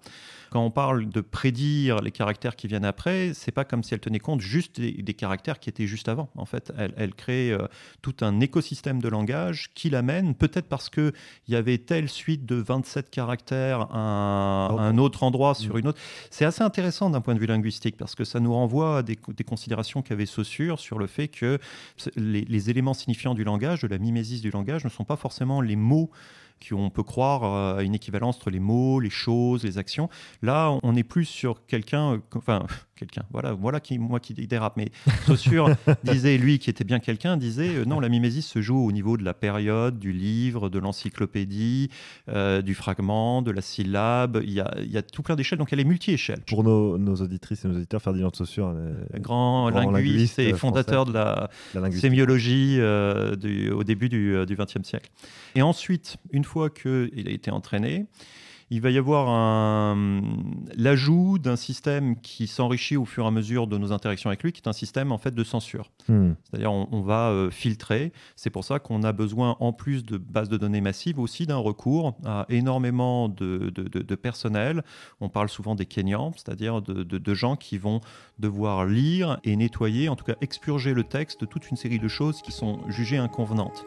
quand 0.51 0.65
on 0.65 0.69
parle 0.69 1.07
de 1.07 1.21
prédire 1.21 2.01
les 2.01 2.11
caractères 2.11 2.57
qui 2.57 2.67
viennent 2.67 2.83
après, 2.83 3.31
c'est 3.33 3.53
pas 3.53 3.63
comme 3.63 3.83
si 3.83 3.93
elle 3.93 4.01
tenait 4.01 4.19
compte 4.19 4.41
juste 4.41 4.81
des, 4.81 5.13
caractères 5.13 5.59
qui 5.59 5.69
étaient 5.69 5.87
juste 5.87 6.09
avant. 6.09 6.29
En 6.35 6.45
fait, 6.45 6.73
elle, 6.97 7.15
crée 7.15 7.51
euh, 7.51 7.67
tout 8.01 8.15
un 8.19 8.41
écosystème 8.41 9.01
de 9.01 9.07
langage 9.07 9.71
qui 9.75 9.89
l'amène, 9.89 10.35
peut-être 10.35 10.67
parce 10.67 10.89
qu'il 10.89 11.13
y 11.47 11.55
avait 11.55 11.77
telle 11.77 12.09
suite 12.09 12.45
de 12.45 12.55
27 12.55 13.09
caractères 13.09 13.87
à, 13.91 14.67
un 14.77 14.97
autre 14.97 15.23
endroit 15.23 15.55
sur 15.55 15.75
mm. 15.75 15.79
une 15.79 15.87
autre. 15.87 15.99
C'est 16.29 16.43
assez 16.43 16.63
intéressant 16.63 17.09
d'un 17.09 17.21
point 17.21 17.33
de 17.33 17.39
vue 17.39 17.47
linguistique 17.47 17.95
parce 17.95 18.13
que 18.13 18.25
ça 18.25 18.41
nous 18.41 18.53
renvoie 18.53 18.97
à 18.97 19.03
des, 19.03 19.15
considérations 19.15 20.01
qu'avait 20.01 20.25
Saussure 20.25 20.81
sur 20.81 20.99
le 20.99 21.07
fait 21.07 21.29
que 21.29 21.59
les, 22.17 22.41
les 22.41 22.69
éléments 22.69 22.93
signifiants 22.93 23.35
du 23.35 23.45
langage, 23.45 23.83
de 23.83 23.87
la 23.87 23.97
mimésis 23.97 24.41
du 24.41 24.51
langage, 24.51 24.83
ne 24.83 24.89
sont 24.89 25.05
pas 25.05 25.15
forcément 25.15 25.61
les 25.61 25.77
mots 25.77 26.11
qu'on 26.67 26.89
peut 26.89 27.03
croire 27.03 27.43
euh, 27.43 27.77
à 27.79 27.83
une 27.83 27.95
équivalence 27.95 28.37
entre 28.37 28.49
les 28.49 28.59
mots, 28.59 28.99
les 28.99 29.09
choses, 29.09 29.63
les 29.63 29.77
actions. 29.77 30.09
Là, 30.41 30.77
on 30.83 30.95
est 30.95 31.03
plus 31.03 31.25
sur 31.25 31.65
quelqu'un, 31.65 32.21
enfin, 32.35 32.65
quelqu'un, 33.01 33.23
voilà, 33.31 33.53
voilà 33.53 33.79
qui, 33.79 33.97
moi 33.97 34.19
qui 34.19 34.33
dérape, 34.33 34.77
mais 34.77 34.89
Saussure 35.25 35.69
disait, 36.03 36.37
lui 36.37 36.59
qui 36.59 36.69
était 36.69 36.83
bien 36.83 36.99
quelqu'un, 36.99 37.35
disait 37.35 37.77
euh, 37.77 37.85
non, 37.85 37.99
la 37.99 38.09
mimésis 38.09 38.45
se 38.45 38.61
joue 38.61 38.77
au 38.77 38.91
niveau 38.91 39.17
de 39.17 39.23
la 39.23 39.33
période, 39.33 39.97
du 39.97 40.11
livre, 40.11 40.69
de 40.69 40.77
l'encyclopédie, 40.79 41.89
du 42.63 42.73
fragment, 42.75 43.41
de 43.41 43.51
la 43.51 43.61
syllabe, 43.61 44.41
il 44.43 44.53
y 44.53 44.59
a, 44.59 44.73
il 44.77 44.91
y 44.91 44.97
a 44.97 45.01
tout 45.01 45.23
plein 45.23 45.35
d'échelles, 45.35 45.57
donc 45.59 45.73
elle 45.73 45.79
est 45.79 45.85
multi-échelle. 45.85 46.41
Pour 46.47 46.63
nos, 46.63 47.15
auditrices 47.15 47.65
et 47.65 47.67
nos 47.67 47.75
auditeurs, 47.75 48.01
Ferdinand 48.01 48.29
de 48.29 48.35
Saussure, 48.35 48.73
grand, 49.15 49.69
linguiste, 49.69 50.39
et 50.39 50.53
fondateur 50.53 51.05
de 51.05 51.13
la, 51.13 51.49
sémiologie 51.91 52.79
au 52.81 53.83
début 53.83 54.09
du 54.09 54.55
XXe 54.55 54.87
siècle. 54.87 55.09
Et 55.55 55.61
ensuite, 55.61 56.17
une 56.31 56.43
fois 56.43 56.69
qu'il 56.69 57.27
a 57.27 57.31
été 57.31 57.51
entraîné, 57.51 58.05
il 58.71 58.79
va 58.79 58.89
y 58.89 58.97
avoir 58.97 59.95
l'ajout 60.77 61.37
d'un 61.39 61.57
système 61.57 62.15
qui 62.21 62.47
s'enrichit 62.47 62.95
au 62.95 63.03
fur 63.03 63.25
et 63.25 63.27
à 63.27 63.31
mesure 63.31 63.67
de 63.67 63.77
nos 63.77 63.91
interactions 63.91 64.29
avec 64.29 64.41
lui, 64.43 64.53
qui 64.53 64.61
est 64.61 64.67
un 64.69 64.73
système 64.73 65.11
en 65.11 65.17
fait 65.17 65.35
de 65.35 65.43
censure. 65.43 65.91
Hmm. 66.07 66.31
C'est-à-dire 66.43 66.71
on, 66.71 67.01
va 67.01 67.29
euh, 67.29 67.51
filtrer. 67.51 68.13
C'est 68.37 68.49
pour 68.49 68.63
ça 68.63 68.79
qu'on 68.79 69.03
a 69.03 69.11
besoin, 69.11 69.57
en 69.59 69.73
plus 69.73 70.05
de 70.05 70.17
bases 70.17 70.47
de 70.47 70.55
données 70.55 70.79
massives, 70.79 71.19
aussi 71.19 71.45
d'un 71.45 71.57
recours 71.57 72.15
à 72.25 72.45
énormément 72.47 73.27
de, 73.27 73.69
de, 73.69 74.15
personnel. 74.15 74.83
On 75.19 75.27
parle 75.27 75.49
souvent 75.49 75.75
des 75.75 75.85
Kenyans, 75.85 76.31
c'est-à-dire 76.37 76.81
de, 76.81 77.33
gens 77.33 77.57
qui 77.57 77.77
vont 77.77 77.99
devoir 78.39 78.85
lire 78.85 79.39
et 79.43 79.55
nettoyer, 79.57 80.07
en 80.07 80.15
tout 80.15 80.25
cas 80.25 80.35
expurger 80.39 80.93
le 80.93 81.03
texte 81.03 81.41
de 81.41 81.45
toute 81.45 81.69
une 81.69 81.77
série 81.77 81.99
de 81.99 82.07
choses 82.07 82.41
qui 82.41 82.53
sont 82.53 82.79
jugées 82.89 83.17
inconvenantes. 83.17 83.85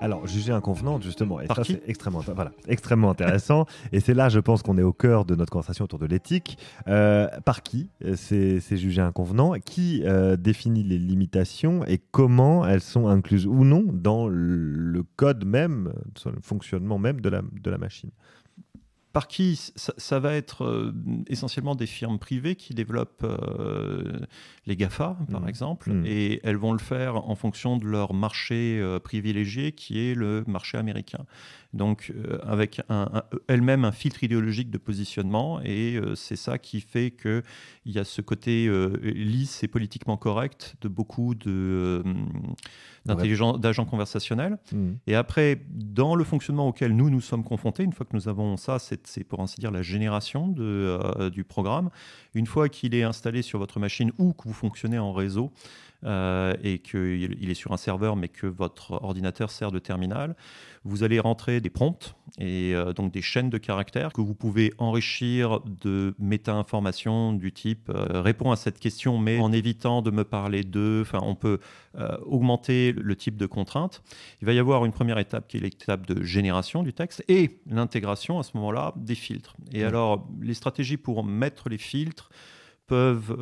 Alors, 0.00 0.26
juger 0.26 0.52
inconvenant, 0.52 1.00
justement, 1.00 1.40
et 1.40 1.46
ça 1.46 1.64
c'est 1.64 1.82
extrêmement, 1.88 2.20
voilà, 2.20 2.52
extrêmement 2.68 3.10
intéressant. 3.10 3.66
et 3.92 4.00
c'est 4.00 4.14
là, 4.14 4.28
je 4.28 4.38
pense, 4.38 4.62
qu'on 4.62 4.78
est 4.78 4.82
au 4.82 4.92
cœur 4.92 5.24
de 5.24 5.34
notre 5.34 5.50
conversation 5.50 5.84
autour 5.84 5.98
de 5.98 6.06
l'éthique. 6.06 6.56
Euh, 6.86 7.28
par 7.44 7.62
qui 7.62 7.90
euh, 8.04 8.14
c'est 8.16 8.76
jugé 8.76 9.00
inconvenant 9.00 9.54
Qui 9.54 10.02
euh, 10.04 10.36
définit 10.36 10.84
les 10.84 10.98
limitations 10.98 11.84
et 11.84 11.98
comment 11.98 12.66
elles 12.66 12.80
sont 12.80 13.08
incluses 13.08 13.46
ou 13.46 13.64
non 13.64 13.84
dans 13.92 14.28
le 14.28 15.02
code 15.16 15.44
même, 15.44 15.92
le 16.26 16.40
fonctionnement 16.42 16.98
même 16.98 17.20
de 17.20 17.28
la, 17.28 17.42
de 17.42 17.70
la 17.70 17.78
machine? 17.78 18.10
Par 19.12 19.26
qui 19.26 19.58
ça, 19.76 20.18
va 20.18 20.34
être 20.34 20.64
euh, 20.64 20.92
essentiellement 21.28 21.74
des 21.74 21.86
firmes 21.86 22.18
privées 22.18 22.56
qui 22.56 22.74
développent 22.74 23.24
euh, 23.24 24.20
les 24.66 24.76
GAFA, 24.76 25.16
par 25.30 25.40
mmh. 25.42 25.48
exemple, 25.48 25.92
mmh. 25.92 26.06
et 26.06 26.40
elles 26.44 26.56
vont 26.56 26.72
le 26.72 26.78
faire 26.78 27.16
en 27.16 27.34
fonction 27.34 27.78
de 27.78 27.86
leur 27.86 28.12
marché 28.12 28.78
euh, 28.80 28.98
privilégié, 28.98 29.72
qui 29.72 29.98
est 29.98 30.14
le 30.14 30.44
marché 30.46 30.78
américain 30.78 31.24
donc 31.74 32.14
avec 32.44 32.80
elle-même 33.46 33.84
un 33.84 33.92
filtre 33.92 34.24
idéologique 34.24 34.70
de 34.70 34.78
positionnement, 34.78 35.60
et 35.62 36.00
c'est 36.14 36.36
ça 36.36 36.56
qui 36.56 36.80
fait 36.80 37.10
qu'il 37.10 37.42
y 37.84 37.98
a 37.98 38.04
ce 38.04 38.22
côté 38.22 38.70
lisse 39.02 39.62
et 39.62 39.68
politiquement 39.68 40.16
correct 40.16 40.76
de 40.80 40.88
beaucoup 40.88 41.34
d'agents 43.04 43.84
conversationnels. 43.84 44.56
Mmh. 44.72 44.92
Et 45.08 45.14
après, 45.14 45.60
dans 45.68 46.14
le 46.14 46.24
fonctionnement 46.24 46.68
auquel 46.68 46.96
nous 46.96 47.10
nous 47.10 47.20
sommes 47.20 47.44
confrontés, 47.44 47.82
une 47.82 47.92
fois 47.92 48.06
que 48.06 48.16
nous 48.16 48.28
avons 48.28 48.56
ça, 48.56 48.78
c'est 48.78 48.97
pour 49.28 49.40
ainsi 49.40 49.60
dire 49.60 49.70
la 49.70 49.82
génération 49.82 50.48
de, 50.48 51.28
du 51.30 51.44
programme. 51.44 51.90
Une 52.34 52.46
fois 52.46 52.68
qu'il 52.68 52.94
est 52.94 53.02
installé 53.02 53.42
sur 53.42 53.58
votre 53.58 53.78
machine 53.80 54.12
ou 54.18 54.32
que 54.32 54.44
vous 54.44 54.54
fonctionnez 54.54 54.98
en 54.98 55.12
réseau, 55.12 55.52
euh, 56.04 56.54
et 56.62 56.78
qu'il 56.78 57.50
est 57.50 57.54
sur 57.54 57.72
un 57.72 57.76
serveur 57.76 58.14
mais 58.14 58.28
que 58.28 58.46
votre 58.46 58.92
ordinateur 59.02 59.50
sert 59.50 59.72
de 59.72 59.80
terminal, 59.80 60.36
vous 60.84 61.02
allez 61.02 61.18
rentrer 61.18 61.60
des 61.60 61.70
prompts 61.70 62.14
et 62.38 62.72
euh, 62.72 62.92
donc 62.92 63.12
des 63.12 63.20
chaînes 63.20 63.50
de 63.50 63.58
caractères 63.58 64.12
que 64.12 64.20
vous 64.20 64.36
pouvez 64.36 64.72
enrichir 64.78 65.58
de 65.66 66.14
méta-informations 66.20 67.32
du 67.32 67.50
type 67.50 67.90
euh, 67.90 68.22
répond 68.22 68.52
à 68.52 68.56
cette 68.56 68.78
question 68.78 69.18
mais 69.18 69.40
en 69.40 69.50
évitant 69.50 70.00
de 70.00 70.12
me 70.12 70.22
parler 70.22 70.62
d'eux. 70.62 71.00
Enfin, 71.02 71.18
on 71.22 71.34
peut 71.34 71.58
augmenter 72.26 72.92
le 72.92 73.16
type 73.16 73.36
de 73.36 73.46
contrainte. 73.46 74.04
Il 74.40 74.46
va 74.46 74.52
y 74.52 74.60
avoir 74.60 74.84
une 74.84 74.92
première 74.92 75.18
étape 75.18 75.48
qui 75.48 75.56
est 75.56 75.60
l'étape 75.60 76.06
de 76.06 76.22
génération 76.22 76.84
du 76.84 76.92
texte 76.92 77.24
et 77.26 77.58
l'intégration 77.66 78.38
à 78.38 78.44
ce 78.44 78.56
moment-là 78.56 78.94
des 78.94 79.16
filtres. 79.16 79.56
Et 79.72 79.82
alors, 79.82 80.28
les 80.40 80.54
stratégies 80.54 80.96
pour 80.96 81.24
mettre 81.24 81.68
les 81.68 81.78
filtres 81.78 82.30
peuvent 82.86 83.36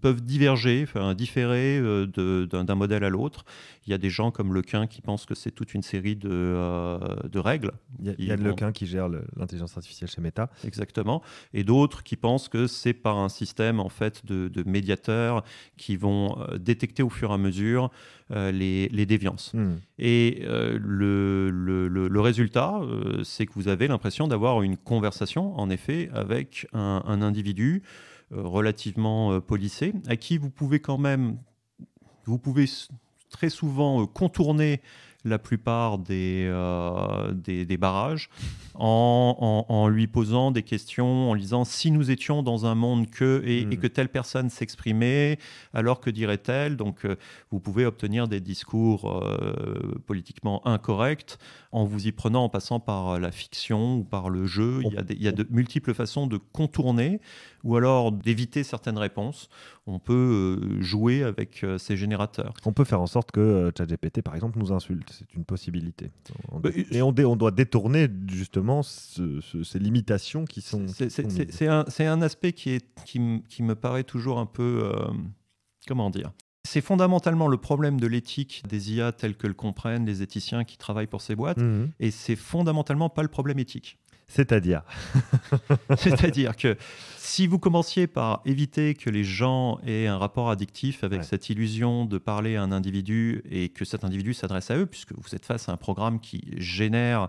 peuvent 0.00 0.22
diverger, 0.22 0.82
enfin, 0.82 1.14
différer 1.14 1.78
euh, 1.78 2.46
d'un 2.46 2.74
modèle 2.74 3.04
à 3.04 3.10
l'autre. 3.10 3.44
Il 3.86 3.90
y 3.90 3.94
a 3.94 3.98
des 3.98 4.10
gens 4.10 4.30
comme 4.30 4.54
Lequin 4.54 4.86
qui 4.86 5.00
pensent 5.00 5.26
que 5.26 5.34
c'est 5.34 5.50
toute 5.50 5.74
une 5.74 5.82
série 5.82 6.16
de, 6.16 6.28
euh, 6.30 6.98
de 7.28 7.38
règles. 7.38 7.72
Il 8.00 8.06
y 8.06 8.10
a, 8.10 8.14
il 8.18 8.42
Lequin 8.42 8.72
qui 8.72 8.86
gère 8.86 9.08
l'intelligence 9.08 9.76
artificielle 9.76 10.10
chez 10.10 10.20
Meta. 10.20 10.50
Exactement. 10.64 11.22
Et 11.52 11.64
d'autres 11.64 12.02
qui 12.02 12.16
pensent 12.16 12.48
que 12.48 12.66
c'est 12.66 12.94
par 12.94 13.18
un 13.18 13.28
système 13.28 13.80
en 13.80 13.88
fait 13.88 14.24
de, 14.26 14.50
médiateurs 14.66 15.44
qui 15.76 15.96
vont 15.96 16.38
euh, 16.40 16.58
détecter 16.58 17.02
au 17.02 17.10
fur 17.10 17.30
et 17.30 17.34
à 17.34 17.38
mesure 17.38 17.90
les, 18.30 18.88
les, 18.90 19.06
déviances. 19.06 19.54
Hmm. 19.54 19.76
Et 19.98 20.42
le, 20.44 21.48
le, 21.48 21.88
le, 21.88 22.20
résultat, 22.20 22.78
c'est 23.24 23.46
que 23.46 23.54
vous 23.54 23.68
avez 23.68 23.88
l'impression 23.88 24.28
d'avoir 24.28 24.60
une 24.60 24.76
conversation, 24.76 25.58
en 25.58 25.70
effet, 25.70 26.10
avec 26.12 26.66
un, 26.74 27.02
un 27.06 27.22
individu 27.22 27.82
relativement 28.30 29.32
euh, 29.32 29.40
policé, 29.40 29.94
à 30.06 30.16
qui 30.16 30.38
vous 30.38 30.50
pouvez 30.50 30.80
quand 30.80 30.98
même, 30.98 31.38
vous 32.24 32.38
pouvez 32.38 32.66
très 33.30 33.50
souvent 33.50 34.02
euh, 34.02 34.06
contourner 34.06 34.80
la 35.24 35.38
plupart 35.38 35.98
des, 35.98 36.46
euh, 36.48 37.32
des, 37.32 37.76
barrages 37.76 38.30
en, 38.74 39.64
en, 39.68 39.88
lui 39.88 40.06
posant 40.06 40.50
des 40.50 40.62
questions, 40.62 41.30
en 41.30 41.36
disant 41.36 41.64
si 41.64 41.90
nous 41.90 42.10
étions 42.10 42.42
dans 42.42 42.66
un 42.66 42.74
monde 42.74 43.10
que 43.10 43.42
et, 43.44 43.64
hmm. 43.64 43.76
que 43.76 43.86
telle 43.88 44.08
personne 44.08 44.48
s'exprimait, 44.48 45.38
alors 45.74 46.00
que 46.00 46.10
dirait-elle? 46.10 46.76
Donc 46.76 47.04
euh, 47.04 47.16
vous 47.50 47.58
pouvez 47.58 47.84
obtenir 47.84 48.28
des 48.28 48.40
discours 48.40 49.22
euh, 49.22 50.00
politiquement 50.06 50.66
incorrects 50.66 51.38
en 51.72 51.84
vous 51.84 52.06
y 52.06 52.12
prenant 52.12 52.44
en 52.44 52.48
passant 52.48 52.78
par 52.78 53.18
la 53.18 53.32
fiction 53.32 53.98
ou 53.98 54.04
par 54.04 54.30
le 54.30 54.46
jeu. 54.46 54.80
Il 54.84 54.92
y 54.92 54.96
a, 54.96 55.02
il 55.10 55.22
y 55.22 55.28
a 55.28 55.32
de 55.32 55.46
multiples 55.50 55.94
façons 55.94 56.26
de 56.26 56.36
contourner 56.36 57.20
ou 57.64 57.76
alors 57.76 58.12
d'éviter 58.12 58.64
certaines 58.64 58.98
réponses. 58.98 59.48
On 59.86 59.98
peut 59.98 60.60
jouer 60.80 61.22
avec 61.22 61.64
ces 61.78 61.96
générateurs. 61.96 62.54
On 62.66 62.72
peut 62.72 62.84
faire 62.84 63.00
en 63.00 63.06
sorte 63.06 63.30
que 63.30 63.72
ChatGPT, 63.76 64.22
par 64.22 64.34
exemple, 64.34 64.58
nous 64.58 64.72
insulte 64.72 65.08
c'est 65.10 65.34
une 65.34 65.44
possibilité. 65.44 66.10
Bah, 66.52 66.70
et 66.74 67.02
on, 67.02 67.08
on, 67.08 67.36
doit 67.36 67.50
détourner 67.50 68.08
justement 68.28 68.82
ces 68.82 69.78
limitations 69.78 70.44
qui 70.44 70.60
sont. 70.60 70.86
C'est 70.88 71.66
un, 71.66 71.84
un, 72.00 72.22
aspect 72.22 72.52
qui, 72.52 72.70
est, 72.70 72.86
qui, 73.04 73.42
qui, 73.48 73.62
me 73.62 73.74
paraît 73.74 74.04
toujours 74.04 74.38
un 74.38 74.46
peu. 74.46 74.90
Euh, 74.94 75.12
comment 75.86 76.10
dire? 76.10 76.32
C'est 76.64 76.80
fondamentalement 76.80 77.48
le 77.48 77.56
problème 77.56 77.98
de 77.98 78.06
l'éthique 78.06 78.62
des 78.68 78.92
IA 78.92 79.12
tels 79.12 79.36
que 79.36 79.46
le 79.46 79.54
comprennent 79.54 80.04
les 80.04 80.22
éthiciens 80.22 80.64
qui 80.64 80.76
travaillent 80.76 81.06
pour 81.06 81.22
ces 81.22 81.34
boîtes, 81.34 81.58
mmh 81.58 81.86
et 82.00 82.10
c'est 82.10 82.36
fondamentalement 82.36 83.08
pas 83.08 83.22
le 83.22 83.28
problème 83.28 83.58
éthique. 83.58 83.98
C'est-à-dire. 84.28 84.82
C'est-à-dire 85.96 86.54
que 86.56 86.76
si 87.16 87.46
vous 87.46 87.58
commenciez 87.58 88.06
par 88.06 88.40
éviter 88.44 88.94
que 88.94 89.10
les 89.10 89.24
gens 89.24 89.78
aient 89.86 90.06
un 90.06 90.18
rapport 90.18 90.50
addictif 90.50 91.04
avec 91.04 91.24
cette 91.24 91.50
illusion 91.50 92.04
de 92.04 92.18
parler 92.18 92.56
à 92.56 92.62
un 92.62 92.72
individu 92.72 93.42
et 93.50 93.68
que 93.68 93.84
cet 93.84 94.04
individu 94.04 94.34
s'adresse 94.34 94.70
à 94.70 94.76
eux, 94.76 94.86
puisque 94.86 95.12
vous 95.12 95.34
êtes 95.34 95.44
face 95.44 95.68
à 95.68 95.72
un 95.72 95.76
programme 95.76 96.20
qui 96.20 96.42
génère 96.56 97.28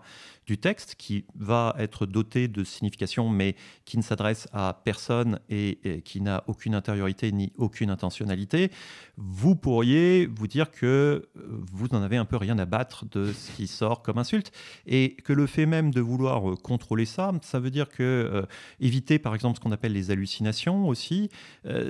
du 0.50 0.58
texte, 0.58 0.96
qui 0.98 1.26
va 1.36 1.76
être 1.78 2.08
doté 2.08 2.48
de 2.48 2.64
signification, 2.64 3.30
mais 3.30 3.56
qui 3.86 3.98
ne 3.98 4.02
s'adresse 4.02 4.48
à 4.52 4.82
personne 4.84 5.40
et, 5.50 6.02
qui 6.04 6.22
n'a 6.22 6.44
aucune 6.48 6.74
intériorité 6.74 7.32
ni 7.32 7.54
aucune 7.58 7.92
intentionnalité, 7.92 8.72
vous 9.18 9.56
pourriez 9.56 10.26
vous 10.26 10.48
dire 10.48 10.72
que 10.72 11.30
vous 11.72 11.88
n'en 11.92 12.02
avez 12.02 12.18
un 12.18 12.26
peu 12.26 12.38
rien 12.38 12.58
à 12.58 12.66
battre 12.66 13.06
de 13.12 13.32
ce 13.32 13.52
qui 13.52 13.68
sort 13.68 14.02
comme 14.02 14.18
insulte 14.18 14.52
et 14.88 15.16
que 15.24 15.34
le 15.34 15.46
fait 15.46 15.68
même 15.68 15.92
de 15.92 16.02
vouloir 16.02 16.42
contrôler 16.42 16.80
contrôler 16.80 17.06
ça. 17.06 17.32
Ça 17.42 17.60
veut 17.60 17.72
dire 17.72 17.90
que 17.90 18.48
éviter 18.80 19.20
par 19.20 19.36
exemple 19.36 19.58
ce 19.58 19.60
qu'on 19.60 19.74
appelle 19.74 19.92
les 19.92 20.12
hallucinations 20.12 20.88
aussi, 20.88 21.30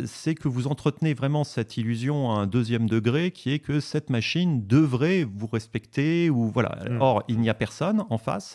c'est 0.06 0.34
que 0.34 0.48
vous 0.48 0.66
entretenez 0.66 1.14
vraiment 1.14 1.44
cette 1.44 1.78
illusion 1.78 2.32
à 2.32 2.40
un 2.40 2.48
deuxième 2.48 2.90
degré 2.90 3.30
qui 3.30 3.52
est 3.52 3.60
que 3.60 3.80
cette 3.80 4.10
machine 4.10 4.66
devrait 4.66 5.26
vous 5.26 5.48
respecter 5.48 6.30
ou 6.32 6.50
voilà. 6.50 6.80
Mm. 6.90 7.02
Or, 7.02 7.24
il 7.28 7.40
n'y 7.40 7.50
a 7.50 7.54
personne 7.54 8.04
en 8.10 8.18
face 8.18 8.49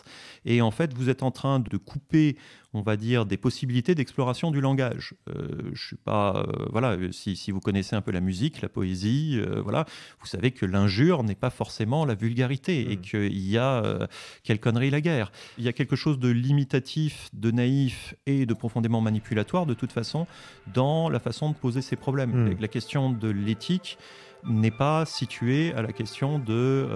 et 0.45 0.61
en 0.61 0.71
fait, 0.71 0.93
vous 0.93 1.09
êtes 1.09 1.23
en 1.23 1.31
train 1.31 1.59
de 1.59 1.77
couper 1.77 2.37
on 2.75 2.81
va 2.81 2.97
dire, 2.97 3.25
des 3.25 3.37
possibilités 3.37 3.95
d'exploration 3.95 4.51
du 4.51 4.59
langage. 4.59 5.15
Euh, 5.29 5.71
je 5.73 5.87
suis 5.87 5.95
pas, 5.95 6.45
euh, 6.45 6.65
voilà, 6.71 6.97
si, 7.11 7.35
si, 7.35 7.51
vous 7.51 7.61
connaissez 7.61 7.95
un 7.95 8.01
peu 8.01 8.11
la 8.11 8.19
musique, 8.19 8.61
la 8.61 8.69
poésie, 8.69 9.39
euh, 9.39 9.61
voilà, 9.61 9.85
vous 10.19 10.27
savez 10.27 10.51
que 10.51 10.65
l'injure 10.65 11.23
n'est 11.23 11.35
pas 11.35 11.49
forcément 11.49 12.05
la 12.05 12.15
vulgarité 12.15 12.91
et 12.91 12.97
mm. 12.97 13.01
qu'il 13.01 13.49
y 13.49 13.57
a 13.57 14.07
quelle 14.43 14.59
connerie 14.59 14.89
la 14.89 15.01
guerre. 15.01 15.31
Il 15.57 15.63
y 15.63 15.67
a 15.69 15.73
quelque 15.73 15.95
chose 15.95 16.19
de 16.19 16.29
limitatif, 16.29 17.29
de 17.33 17.51
naïf 17.51 18.13
et 18.25 18.45
de 18.45 18.53
profondément 18.53 18.99
manipulatoire 18.99 19.65
de 19.65 19.73
toute 19.73 19.93
façon 19.93 20.27
dans 20.73 21.09
la 21.09 21.19
façon 21.19 21.49
de 21.49 21.55
poser 21.55 21.81
ces 21.81 21.95
problèmes. 21.95 22.49
Mm. 22.49 22.57
La 22.59 22.67
question 22.67 23.09
de 23.09 23.29
l'éthique 23.29 23.97
n'est 24.43 24.71
pas 24.71 25.05
située 25.05 25.73
à 25.73 25.81
la 25.81 25.93
question 25.93 26.39
de 26.39 26.87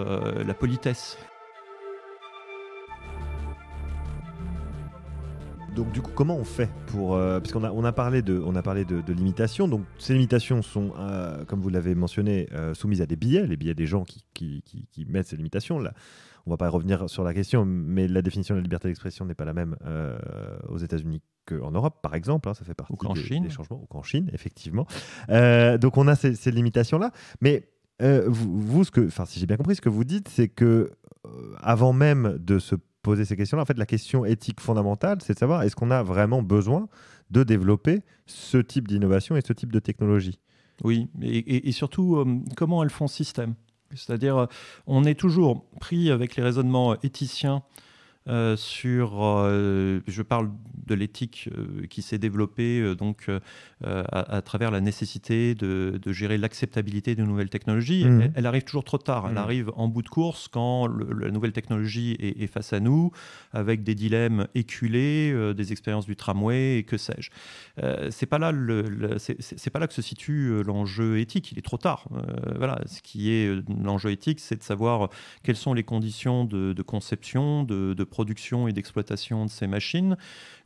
la 0.46 0.54
politesse. 0.54 1.16
Donc 5.74 5.92
du 5.92 6.02
coup, 6.02 6.10
comment 6.14 6.36
on 6.36 6.44
fait 6.44 6.68
pour 6.86 7.14
euh, 7.14 7.38
parce 7.40 7.52
qu'on 7.52 7.64
a 7.64 7.70
on 7.70 7.84
a 7.84 7.92
parlé 7.92 8.22
de 8.22 8.42
on 8.44 8.56
a 8.56 8.62
parlé 8.62 8.84
de, 8.84 9.12
limitations. 9.12 9.68
Donc 9.68 9.84
ces 9.98 10.14
limitations 10.14 10.62
sont, 10.62 10.92
euh, 10.98 11.44
comme 11.44 11.60
vous 11.60 11.68
l'avez 11.68 11.94
mentionné, 11.94 12.48
euh, 12.52 12.74
soumises 12.74 13.00
à 13.02 13.06
des 13.06 13.16
billets, 13.16 13.46
les 13.46 13.56
billets 13.56 13.74
des 13.74 13.86
gens 13.86 14.04
qui, 14.04 14.24
qui, 14.34 14.62
qui, 14.64 15.04
mettent 15.06 15.28
ces 15.28 15.36
limitations. 15.36 15.78
Là, 15.78 15.92
on 16.46 16.50
va 16.50 16.56
pas 16.56 16.68
revenir 16.68 17.08
sur 17.08 17.22
la 17.22 17.34
question, 17.34 17.64
mais 17.64 18.08
la 18.08 18.22
définition 18.22 18.54
de 18.54 18.60
la 18.60 18.62
liberté 18.64 18.88
d'expression 18.88 19.24
n'est 19.24 19.34
pas 19.34 19.44
la 19.44 19.54
même 19.54 19.76
aux 20.68 20.78
États-Unis 20.78 21.22
qu'en 21.46 21.70
Europe, 21.70 22.00
par 22.02 22.14
exemple. 22.14 22.48
Hein, 22.48 22.54
ça 22.54 22.64
fait 22.64 22.74
partie 22.74 22.94
des, 23.14 23.22
Chine. 23.22 23.44
des, 23.44 23.50
changements. 23.50 23.80
Ou 23.82 23.86
qu'en 23.86 24.02
Chine, 24.02 24.30
effectivement. 24.32 24.86
donc 25.28 25.96
on 25.96 26.08
a 26.08 26.16
ces, 26.16 26.34
ces 26.34 26.50
limitations 26.50 26.98
là, 26.98 27.12
mais 27.40 27.68
vous, 28.00 28.60
vous, 28.60 28.84
ce 28.84 28.90
que, 28.90 29.06
enfin, 29.06 29.24
si 29.24 29.38
j'ai 29.38 29.46
bien 29.46 29.56
compris, 29.56 29.76
ce 29.76 29.80
que 29.80 29.88
vous 29.88 30.04
dites, 30.04 30.28
c'est 30.28 30.48
que 30.48 30.90
avant 31.60 31.92
même 31.92 32.38
de 32.38 32.58
se 32.58 32.74
poser 33.02 33.24
ces 33.24 33.36
questions-là. 33.36 33.62
En 33.62 33.66
fait, 33.66 33.78
la 33.78 33.86
question 33.86 34.24
éthique 34.24 34.60
fondamentale, 34.60 35.18
c'est 35.22 35.34
de 35.34 35.38
savoir 35.38 35.62
est-ce 35.62 35.76
qu'on 35.76 35.90
a 35.90 36.02
vraiment 36.02 36.42
besoin 36.42 36.88
de 37.30 37.42
développer 37.42 38.02
ce 38.26 38.58
type 38.58 38.88
d'innovation 38.88 39.36
et 39.36 39.40
ce 39.46 39.52
type 39.52 39.72
de 39.72 39.78
technologie? 39.78 40.38
Oui, 40.82 41.08
et, 41.20 41.72
surtout, 41.72 42.16
euh, 42.16 42.38
comment 42.56 42.82
elles 42.82 42.90
font 42.90 43.06
système? 43.06 43.54
C'est-à-dire, 43.94 44.36
euh, 44.36 44.46
on 44.86 45.04
est 45.04 45.18
toujours 45.18 45.68
pris 45.80 46.10
avec 46.10 46.36
les 46.36 46.42
raisonnements 46.42 46.98
éthiciens 47.02 47.62
euh, 48.30 48.56
sur, 48.56 49.10
je 50.06 50.22
parle 50.22 50.50
de 50.86 50.94
l'éthique 50.94 51.48
qui 51.88 52.02
s'est 52.02 52.18
développée 52.18 52.94
donc 52.94 53.30
à, 53.84 54.42
travers 54.42 54.70
la 54.70 54.80
nécessité 54.80 55.54
de, 55.54 56.00
gérer 56.06 56.38
l'acceptabilité 56.38 57.14
de 57.14 57.22
nouvelles 57.22 57.50
technologies. 57.50 58.04
Mmh. 58.04 58.32
Elle, 58.34 58.46
arrive 58.46 58.64
toujours 58.64 58.84
trop 58.84 58.98
tard. 58.98 59.26
Elle 59.28 59.34
mmh. 59.34 59.38
arrive 59.38 59.70
en 59.76 59.88
bout 59.88 60.02
de 60.02 60.08
course 60.08 60.48
quand 60.48 60.86
la 60.86 61.30
nouvelle 61.30 61.52
technologie 61.52 62.16
est, 62.18 62.46
face 62.46 62.72
à 62.72 62.80
nous, 62.80 63.12
avec 63.52 63.82
des 63.82 63.94
dilemmes 63.94 64.46
éculés, 64.54 65.34
des 65.54 65.72
expériences 65.72 66.06
du 66.06 66.16
tramway 66.16 66.78
et 66.78 66.82
que 66.82 66.96
sais-je. 66.96 67.30
c'est 68.10 68.26
pas 68.26 68.38
là 68.38 68.52
le, 68.52 69.16
c'est 69.18 69.70
pas 69.70 69.78
là 69.78 69.86
que 69.86 69.94
se 69.94 70.02
situe 70.02 70.62
l'enjeu 70.64 71.18
éthique. 71.18 71.52
Il 71.52 71.58
est 71.58 71.62
trop 71.62 71.78
tard. 71.78 72.08
voilà, 72.56 72.80
ce 72.86 73.00
qui 73.02 73.30
est 73.30 73.62
l'enjeu 73.82 74.10
éthique, 74.10 74.40
c'est 74.40 74.56
de 74.56 74.62
savoir 74.62 75.08
quelles 75.42 75.56
sont 75.56 75.74
les 75.74 75.84
conditions 75.84 76.44
de, 76.44 76.82
conception, 76.82 77.64
de, 77.64 77.94
de 77.94 78.04
production 78.04 78.19
et 78.68 78.72
d'exploitation 78.72 79.44
de 79.44 79.50
ces 79.50 79.66
machines, 79.66 80.16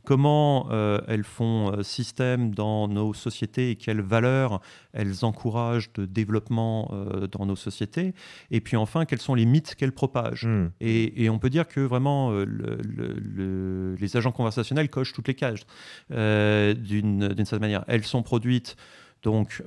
comment 0.05 0.67
euh, 0.71 1.01
elles 1.07 1.23
font 1.23 1.73
euh, 1.73 1.83
système 1.83 2.53
dans 2.53 2.87
nos 2.87 3.13
sociétés 3.13 3.71
et 3.71 3.75
quelles 3.75 4.01
valeurs 4.01 4.61
elles 4.93 5.25
encouragent 5.25 5.91
de 5.93 6.05
développement 6.05 6.91
euh, 6.93 7.27
dans 7.27 7.45
nos 7.45 7.55
sociétés, 7.55 8.13
et 8.51 8.61
puis 8.61 8.77
enfin 8.77 9.05
quels 9.05 9.21
sont 9.21 9.35
les 9.35 9.45
mythes 9.45 9.75
qu'elles 9.75 9.91
propagent. 9.91 10.45
Hmm. 10.45 10.69
Et, 10.79 11.29
on 11.29 11.39
peut 11.39 11.49
dire 11.49 11.67
que 11.67 11.81
vraiment 11.81 12.31
les 12.31 14.17
agents 14.17 14.31
conversationnels 14.31 14.89
cochent 14.89 15.11
toutes 15.11 15.27
les 15.27 15.33
cages 15.33 15.65
d'une 16.09 17.35
certaine 17.37 17.59
manière. 17.59 17.83
Elles 17.87 18.03
sont 18.03 18.21
produites 18.21 18.77
donc 19.25 19.61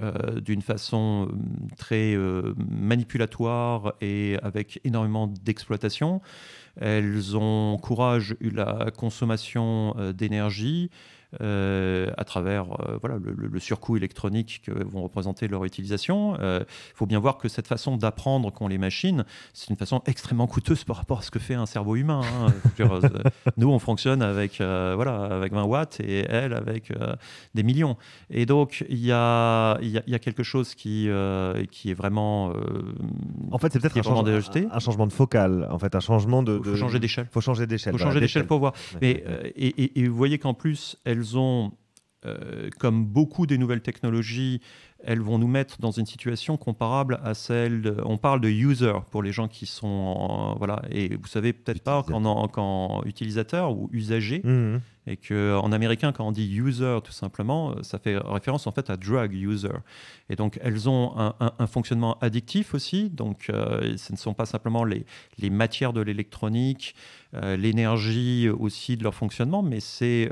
d'une 0.44 0.62
façon 0.62 1.28
très 1.76 2.16
manipulatoire 2.56 3.92
et 4.00 4.38
avec 4.42 4.80
énormément 4.84 5.26
d'exploitation. 5.26 6.22
Elles 6.80 7.36
encouragent 7.36 8.36
la 8.40 8.90
consommation 8.96 9.94
euh, 9.98 10.12
d'énergie 10.12 10.90
euh, 10.92 11.17
à 11.36 12.24
travers 12.24 12.68
euh, 12.80 12.98
voilà, 13.00 13.18
le, 13.18 13.58
surcoût 13.60 13.96
électronique 13.96 14.62
que 14.64 14.72
vont 14.84 15.02
représenter 15.02 15.48
leur 15.48 15.64
utilisation. 15.64 16.34
Il 16.36 16.42
euh, 16.42 16.64
faut 16.94 17.06
bien 17.06 17.18
voir 17.18 17.38
que 17.38 17.48
cette 17.48 17.66
façon 17.66 17.96
d'apprendre 17.96 18.52
qu'ont 18.52 18.68
les 18.68 18.78
machines, 18.78 19.24
c'est 19.52 19.70
une 19.70 19.76
façon 19.76 20.02
extrêmement 20.06 20.46
coûteuse 20.46 20.84
par 20.84 20.96
rapport 20.96 21.18
à 21.18 21.22
ce 21.22 21.30
que 21.30 21.38
fait 21.38 21.54
un 21.54 21.66
cerveau 21.66 21.96
humain. 21.96 22.22
Hein. 22.24 22.52
nous, 23.56 23.68
on 23.68 23.78
fonctionne 23.78 24.22
avec, 24.22 24.58
voilà, 24.58 25.24
avec 25.24 25.52
20 25.52 25.64
watts 25.64 26.00
et 26.00 26.24
elle 26.28 26.54
avec 26.54 26.92
des 27.54 27.62
millions. 27.62 27.96
Et 28.30 28.46
donc, 28.46 28.84
il 28.88 29.04
y 29.04 29.12
a, 29.12 29.78
y, 29.80 30.00
y 30.06 30.14
a, 30.14 30.18
quelque 30.18 30.42
chose 30.42 30.74
qui, 30.74 31.08
qui 31.70 31.90
est 31.90 31.94
vraiment. 31.94 32.52
en 33.50 33.58
fait, 33.58 33.72
c'est 33.72 33.80
peut-être 33.80 33.98
un, 33.98 34.02
changement, 34.02 34.24
un, 34.72 34.78
changement 34.78 35.06
de 35.06 35.12
focal, 35.12 35.68
en 35.70 35.78
fait, 35.78 35.94
un 35.94 36.00
changement 36.00 36.42
de. 36.42 36.58
Il 36.58 36.70
faut 36.70 36.76
changer 36.76 36.98
d'échelle. 36.98 37.26
Il 37.28 37.32
faut 37.32 37.40
changer 37.40 37.66
d'échelle. 37.66 37.92
faut 37.92 37.98
changer 37.98 38.20
d'échelle 38.20 38.46
pour 38.46 38.58
voir. 38.58 38.72
Mais, 39.02 39.24
et, 39.56 40.00
et, 40.00 40.08
vous 40.08 40.16
voyez 40.16 40.38
qu'en 40.38 40.54
plus, 40.54 40.96
elle 41.04 41.17
elles 41.18 41.36
ont, 41.36 41.72
euh, 42.24 42.70
comme 42.78 43.04
beaucoup 43.04 43.46
des 43.46 43.58
nouvelles 43.58 43.82
technologies, 43.82 44.60
elles 45.04 45.20
vont 45.20 45.38
nous 45.38 45.48
mettre 45.48 45.80
dans 45.80 45.90
une 45.90 46.06
situation 46.06 46.56
comparable 46.56 47.20
à 47.22 47.34
celle. 47.34 47.96
on 48.04 48.16
parle 48.18 48.40
de 48.40 48.48
user 48.48 48.94
pour 49.10 49.22
les 49.22 49.32
gens 49.32 49.48
qui 49.48 49.66
sont. 49.66 50.54
voilà, 50.58 50.82
et 50.90 51.14
vous 51.16 51.28
savez 51.28 51.52
peut-être 51.52 51.82
pas 51.82 52.02
qu'en 52.02 53.02
utilisateur 53.04 53.72
ou 53.72 53.88
usager. 53.92 54.40
Mmh 54.44 54.78
et 55.08 55.16
qu'en 55.16 55.72
américain, 55.72 56.12
quand 56.12 56.26
on 56.26 56.32
dit 56.32 56.54
user 56.54 56.98
tout 57.02 57.12
simplement, 57.12 57.70
euh, 57.70 57.82
ça 57.82 57.98
fait 57.98 58.16
référence 58.18 58.66
en 58.66 58.72
fait 58.72 58.90
à 58.90 58.96
drug 58.96 59.32
user. 59.32 59.68
Et 60.28 60.36
donc 60.36 60.58
elles 60.62 60.88
ont 60.88 61.14
un, 61.16 61.66
fonctionnement 61.66 62.18
addictif 62.20 62.74
aussi, 62.74 63.08
donc 63.08 63.46
euh, 63.48 63.96
ce 63.96 64.12
ne 64.12 64.18
sont 64.18 64.34
pas 64.34 64.46
simplement 64.46 64.84
les, 64.84 65.06
les 65.38 65.50
matières 65.50 65.92
de 65.92 66.02
l'électronique, 66.02 66.94
euh, 67.34 67.56
l'énergie 67.56 68.48
aussi 68.48 68.96
de 68.96 69.04
leur 69.04 69.14
fonctionnement, 69.14 69.62
mais 69.62 69.80
c'est 69.80 70.30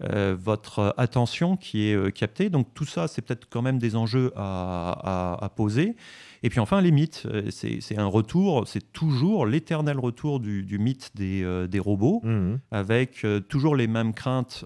votre 0.00 0.94
attention 0.96 1.56
qui 1.56 1.88
est 1.88 2.12
captée. 2.12 2.50
Donc 2.50 2.74
tout 2.74 2.84
ça, 2.84 3.08
c'est 3.08 3.22
peut-être 3.22 3.48
quand 3.48 3.62
même 3.62 3.78
des 3.78 3.96
enjeux 4.00 4.32
à, 4.36 5.36
à, 5.38 5.44
à 5.44 5.48
poser. 5.48 5.96
Et 6.42 6.48
puis 6.48 6.60
enfin, 6.60 6.80
les 6.80 6.90
mythes, 6.90 7.26
euh, 7.26 7.50
c'est 7.50 7.98
un 7.98 8.06
retour, 8.06 8.66
c'est 8.66 8.92
toujours 8.92 9.44
l'éternel 9.44 9.98
retour 9.98 10.40
du, 10.40 10.78
mythe 10.78 11.10
des, 11.14 11.42
euh, 11.42 11.68
robots, 11.78 12.20
mmh. 12.24 12.56
avec 12.70 13.24
euh, 13.24 13.40
toujours 13.40 13.76
les 13.76 13.86
mêmes 13.86 14.14
craintes 14.14 14.64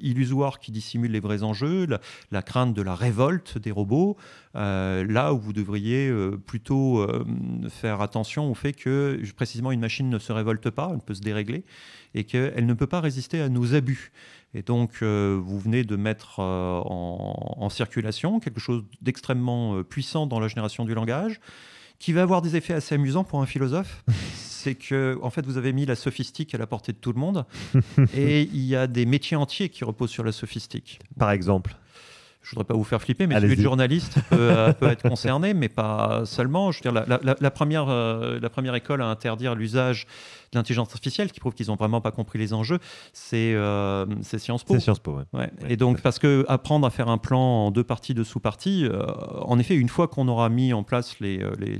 illusoires 0.00 0.58
qui 0.58 0.70
dissimulent 0.70 1.12
les 1.12 1.20
vrais 1.20 1.42
enjeux, 1.42 1.86
la, 2.30 2.42
crainte 2.42 2.74
de 2.74 2.82
la 2.82 2.94
révolte 2.94 3.58
des 3.58 3.70
robots, 3.70 4.16
là 4.54 5.32
où 5.32 5.38
vous 5.38 5.52
devriez 5.52 6.12
plutôt 6.46 7.06
faire 7.68 8.00
attention 8.00 8.50
au 8.50 8.54
fait 8.54 8.72
que 8.72 9.20
précisément 9.36 9.72
une 9.72 9.80
machine 9.80 10.08
ne 10.08 10.18
se 10.18 10.32
révolte 10.32 10.70
pas, 10.70 10.90
elle 10.92 11.00
peut 11.00 11.14
se 11.14 11.20
dérégler, 11.20 11.64
et 12.14 12.24
qu'elle 12.24 12.66
ne 12.66 12.74
peut 12.74 12.86
pas 12.86 13.00
résister 13.00 13.40
à 13.40 13.48
nos 13.48 13.74
abus. 13.74 14.12
Et 14.54 14.62
donc, 14.62 14.98
euh, 15.02 15.40
vous 15.42 15.58
venez 15.58 15.84
de 15.84 15.96
mettre 15.96 16.40
euh, 16.40 16.80
en, 16.84 17.68
circulation 17.68 18.40
quelque 18.40 18.58
chose 18.58 18.84
d'extrêmement 19.00 19.76
euh, 19.76 19.84
puissant 19.84 20.26
dans 20.26 20.40
la 20.40 20.48
génération 20.48 20.84
du 20.84 20.92
langage, 20.94 21.40
qui 22.00 22.12
va 22.12 22.22
avoir 22.22 22.42
des 22.42 22.56
effets 22.56 22.74
assez 22.74 22.96
amusants 22.96 23.22
pour 23.22 23.40
un 23.40 23.46
philosophe. 23.46 24.02
C'est 24.34 24.74
que, 24.74 25.18
en 25.22 25.30
fait, 25.30 25.46
vous 25.46 25.56
avez 25.56 25.72
mis 25.72 25.86
la 25.86 25.94
sophistique 25.94 26.54
à 26.54 26.58
la 26.58 26.66
portée 26.66 26.92
de 26.92 26.98
tout 26.98 27.12
le 27.12 27.20
monde, 27.20 27.46
et 28.14 28.42
il 28.42 28.64
y 28.64 28.74
a 28.74 28.86
des 28.86 29.06
métiers 29.06 29.36
entiers 29.36 29.68
qui 29.68 29.84
reposent 29.84 30.10
sur 30.10 30.24
la 30.24 30.32
sophistique. 30.32 30.98
Par 31.18 31.30
exemple 31.30 31.76
je 32.42 32.50
voudrais 32.50 32.64
pas 32.64 32.74
vous 32.74 32.84
faire 32.84 33.00
flipper, 33.02 33.26
mais 33.26 33.38
celui 33.40 33.56
de 33.56 33.62
journaliste 33.62 34.18
peut, 34.30 34.74
être 34.82 35.02
concerné, 35.02 35.54
mais 35.54 35.68
pas 35.68 36.22
seulement? 36.24 36.72
Je 36.72 36.82
veux 36.82 36.90
dire, 36.90 37.04
la, 37.40 37.50
première, 37.50 37.86
la 37.86 38.50
première 38.50 38.74
école 38.74 39.02
à 39.02 39.06
interdire 39.06 39.54
l'usage 39.54 40.06
l'intelligence 40.54 40.92
artificielle 40.92 41.30
qui 41.30 41.40
prouve 41.40 41.54
qu'ils 41.54 41.68
n'ont 41.68 41.76
vraiment 41.76 42.00
pas 42.00 42.10
compris 42.10 42.38
les 42.38 42.52
enjeux, 42.52 42.78
c'est 43.12 43.54
euh, 43.54 44.06
Sciences 44.22 44.64
Po. 44.64 44.74
C'est 44.74 44.80
Sciences 44.80 44.98
Po, 44.98 45.18
ouais. 45.32 45.50
Et 45.68 45.76
donc, 45.76 46.00
parce 46.00 46.18
que 46.18 46.44
apprendre 46.48 46.86
à 46.86 46.90
faire 46.90 47.08
un 47.08 47.18
plan 47.18 47.40
en 47.40 47.70
deux 47.70 47.84
parties, 47.84 48.14
deux 48.14 48.24
sous-parties, 48.24 48.84
euh, 48.84 49.04
en 49.42 49.58
effet, 49.58 49.74
une 49.76 49.88
fois 49.88 50.08
qu'on 50.08 50.28
aura 50.28 50.48
mis 50.48 50.72
en 50.72 50.82
place 50.82 51.20
les, 51.20 51.42
euh, 51.42 51.52
les, 51.58 51.78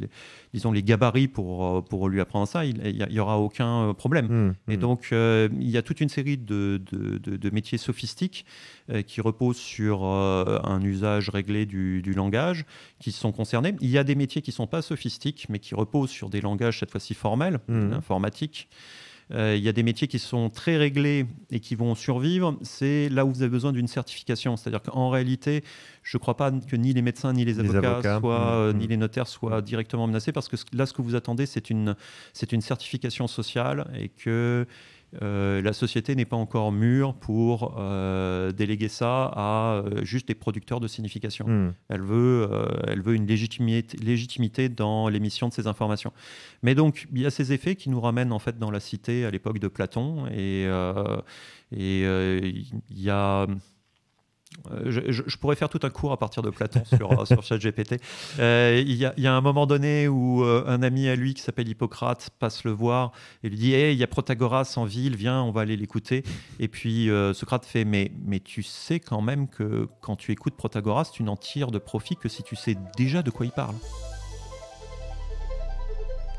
disons, 0.52 0.72
les 0.72 0.82
gabarits 0.82 1.28
pour, 1.28 1.64
euh, 1.64 1.80
pour 1.80 2.08
lui 2.08 2.20
apprendre 2.20 2.46
ça, 2.48 2.64
il 2.64 3.06
n'y 3.10 3.18
aura 3.20 3.38
aucun 3.38 3.94
problème. 3.94 4.26
Mmh, 4.26 4.72
et 4.72 4.76
mmh. 4.76 4.80
donc, 4.80 5.08
il 5.12 5.70
y 5.70 5.76
a 5.76 5.82
toute 5.82 6.00
une 6.00 6.08
série 6.08 6.38
de, 6.38 6.80
de, 6.90 7.18
de, 7.18 7.50
métiers 7.50 7.78
sophistiques 7.78 8.44
qui 9.06 9.20
reposent 9.20 9.56
sur 9.56 10.04
un 10.04 10.82
usage 10.82 11.28
réglé 11.28 11.66
du, 11.66 12.02
du, 12.02 12.12
langage 12.12 12.64
qui 12.98 13.12
sont 13.12 13.32
concernés. 13.32 13.74
Il 13.80 13.90
y 13.90 13.98
a 13.98 14.04
des 14.04 14.14
métiers 14.14 14.42
qui 14.42 14.50
ne 14.50 14.54
sont 14.54 14.66
pas 14.66 14.82
sophistiques, 14.82 15.46
mais 15.48 15.58
qui 15.58 15.74
reposent 15.74 16.10
sur 16.10 16.28
des 16.28 16.40
langages, 16.40 16.80
cette 16.80 16.90
fois-ci 16.90 17.14
formels, 17.14 17.60
mmh. 17.68 17.92
informatiques 17.92 18.68
il 19.32 19.62
y 19.62 19.68
a 19.68 19.72
des 19.72 19.82
métiers 19.82 20.08
qui 20.08 20.18
sont 20.18 20.50
très 20.50 20.76
réglés 20.76 21.26
et 21.50 21.60
qui 21.60 21.74
vont 21.74 21.94
survivre. 21.94 22.56
C'est 22.62 23.08
là 23.08 23.24
où 23.24 23.30
vous 23.32 23.42
avez 23.42 23.50
besoin 23.50 23.72
d'une 23.72 23.86
certification. 23.86 24.56
C'est-à-dire 24.56 24.82
qu'en 24.82 25.08
réalité, 25.08 25.62
je 26.02 26.16
ne 26.16 26.20
crois 26.20 26.36
pas 26.36 26.50
que 26.50 26.76
ni 26.76 26.92
les 26.92 27.02
médecins, 27.02 27.32
ni 27.32 27.44
les 27.44 27.60
avocats, 27.60 28.18
soient, 28.18 28.72
mmh, 28.72 28.78
ni 28.78 28.86
mmh. 28.86 28.88
les 28.88 28.96
notaires 28.96 29.28
soient 29.28 29.62
directement 29.62 30.06
menacés 30.06 30.32
parce 30.32 30.48
que 30.48 30.56
là, 30.72 30.86
ce 30.86 30.92
que 30.92 31.02
vous 31.02 31.14
attendez, 31.14 31.46
c'est 31.46 31.70
une, 31.70 31.94
une 32.52 32.60
certification 32.60 33.26
sociale 33.26 33.90
et 33.98 34.08
que 34.08 34.66
euh, 35.22 35.60
la 35.60 35.72
société 35.72 36.14
n'est 36.14 36.24
pas 36.24 36.36
encore 36.36 36.70
mûre 36.70 37.14
pour 37.14 37.76
euh, 37.78 38.52
déléguer 38.52 38.88
ça 38.88 39.30
à 39.34 39.82
euh, 39.84 40.04
juste 40.04 40.28
des 40.28 40.34
producteurs 40.34 40.80
de 40.80 40.86
signification. 40.86 41.46
Hmm. 41.48 41.72
Elle, 41.88 42.02
veut, 42.02 42.48
elle 42.86 43.02
veut 43.02 43.14
une 43.14 43.26
légitimité, 43.26 43.96
légitimité 43.98 44.68
dans 44.68 45.08
l'émission 45.08 45.48
de 45.48 45.52
ces 45.52 45.66
informations. 45.66 46.12
Mais 46.62 46.74
donc, 46.74 47.08
il 47.12 47.20
y 47.20 47.26
a 47.26 47.30
ces 47.30 47.52
effets 47.52 47.74
qui 47.74 47.90
nous 47.90 48.00
ramènent 48.00 48.32
en 48.32 48.38
fait 48.38 48.58
dans 48.58 48.70
la 48.70 48.80
cité 48.80 49.24
à 49.24 49.30
l'époque 49.30 49.58
de 49.58 49.68
Platon. 49.68 50.26
Et, 50.28 50.64
et 51.72 52.02
il 52.02 53.00
y 53.00 53.10
a 53.10 53.46
euh, 54.70 55.02
je, 55.08 55.36
pourrais 55.36 55.56
faire 55.56 55.68
tout 55.68 55.80
un 55.82 55.90
cours 55.90 56.12
à 56.12 56.16
partir 56.16 56.42
de 56.42 56.50
Platon 56.50 56.82
sur, 56.84 57.26
sur 57.26 57.42
ChatGPT. 57.42 58.00
Euh, 58.38 58.82
il, 58.84 58.94
y 58.94 59.26
a, 59.26 59.34
un 59.34 59.40
moment 59.40 59.66
donné 59.66 60.08
où 60.08 60.44
euh, 60.44 60.64
un 60.66 60.82
ami 60.82 61.08
à 61.08 61.16
lui 61.16 61.34
qui 61.34 61.42
s'appelle 61.42 61.68
Hippocrate 61.68 62.30
passe 62.38 62.64
le 62.64 62.70
voir 62.70 63.12
et 63.42 63.48
lui 63.48 63.56
dit 63.56 63.70
il 63.72 63.94
y 63.94 64.02
a 64.02 64.06
Protagoras 64.06 64.74
en 64.76 64.84
ville, 64.84 65.16
viens, 65.16 65.42
on 65.42 65.50
va 65.50 65.62
aller 65.62 65.76
l'écouter. 65.76 66.24
Et 66.58 66.68
puis 66.68 67.08
Socrate 67.34 67.64
fait 67.64 67.84
mais, 67.84 68.12
mais 68.24 68.40
tu 68.40 68.62
sais 68.62 69.00
quand 69.00 69.22
même 69.22 69.48
que 69.48 69.88
quand 70.00 70.16
tu 70.16 70.32
écoutes 70.32 70.54
Protagoras, 70.54 71.10
tu 71.12 71.22
n'en 71.22 71.36
tires 71.36 71.70
de 71.70 71.78
profit 71.78 72.16
que 72.16 72.28
si 72.28 72.42
tu 72.42 72.56
sais 72.56 72.76
déjà 72.96 73.22
de 73.22 73.30
quoi 73.30 73.46
il 73.46 73.52
parle. 73.52 73.74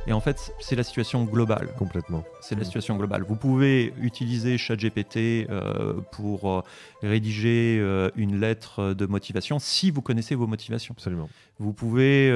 Et 0.08 0.14
en 0.14 0.20
fait, 0.20 0.54
c'est 0.60 0.76
la 0.76 0.84
situation 0.84 1.24
globale. 1.26 1.70
Complètement. 1.78 2.24
C'est 2.42 2.58
la 2.58 2.64
situation 2.64 2.98
globale. 2.98 3.24
Vous 3.28 3.36
pouvez 3.36 3.94
utiliser 4.02 4.58
ChatGPT 4.58 5.48
euh, 5.50 5.94
pour 6.12 6.50
euh, 6.50 6.62
rédiger 7.04 7.78
euh, 7.80 8.10
une 8.16 8.40
lettre 8.40 8.96
de 8.96 9.06
motivation 9.06 9.60
si 9.60 9.92
vous 9.92 10.02
connaissez 10.02 10.34
vos 10.34 10.48
motivations. 10.48 10.96
Absolument. 10.98 11.30
Vous 11.60 11.74
pouvez 11.74 12.30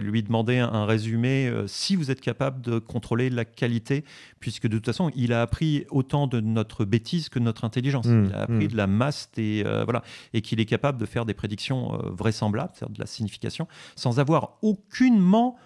lui 0.00 0.24
demander 0.24 0.58
un, 0.58 0.84
résumé 0.84 1.52
si 1.68 1.94
vous 1.94 2.10
êtes 2.10 2.20
capable 2.20 2.60
de 2.60 2.80
contrôler 2.80 3.30
la 3.30 3.44
qualité, 3.44 4.04
puisque 4.40 4.66
de 4.66 4.76
toute 4.78 4.86
façon, 4.86 5.12
il 5.14 5.32
a 5.32 5.42
appris 5.42 5.86
autant 5.90 6.26
de 6.26 6.40
notre 6.40 6.84
bêtise 6.84 7.28
que 7.28 7.38
de 7.38 7.44
notre 7.44 7.64
intelligence. 7.64 8.06
Mmh, 8.06 8.24
il 8.26 8.34
a 8.34 8.40
appris 8.42 8.64
mmh. 8.64 8.68
de 8.68 8.76
la 8.76 8.86
masse 8.88 9.30
et 9.36 9.62
voilà, 9.84 10.02
et 10.34 10.42
qu'il 10.42 10.58
est 10.58 10.64
capable 10.64 10.98
de 10.98 11.06
faire 11.06 11.24
des 11.24 11.34
prédictions 11.34 11.96
vraisemblables, 12.10 12.72
c'est-à-dire 12.74 12.94
de 12.94 13.00
la 13.00 13.06
signification, 13.06 13.68
sans 13.94 14.18
avoir 14.18 14.58
aucunement 14.62 15.56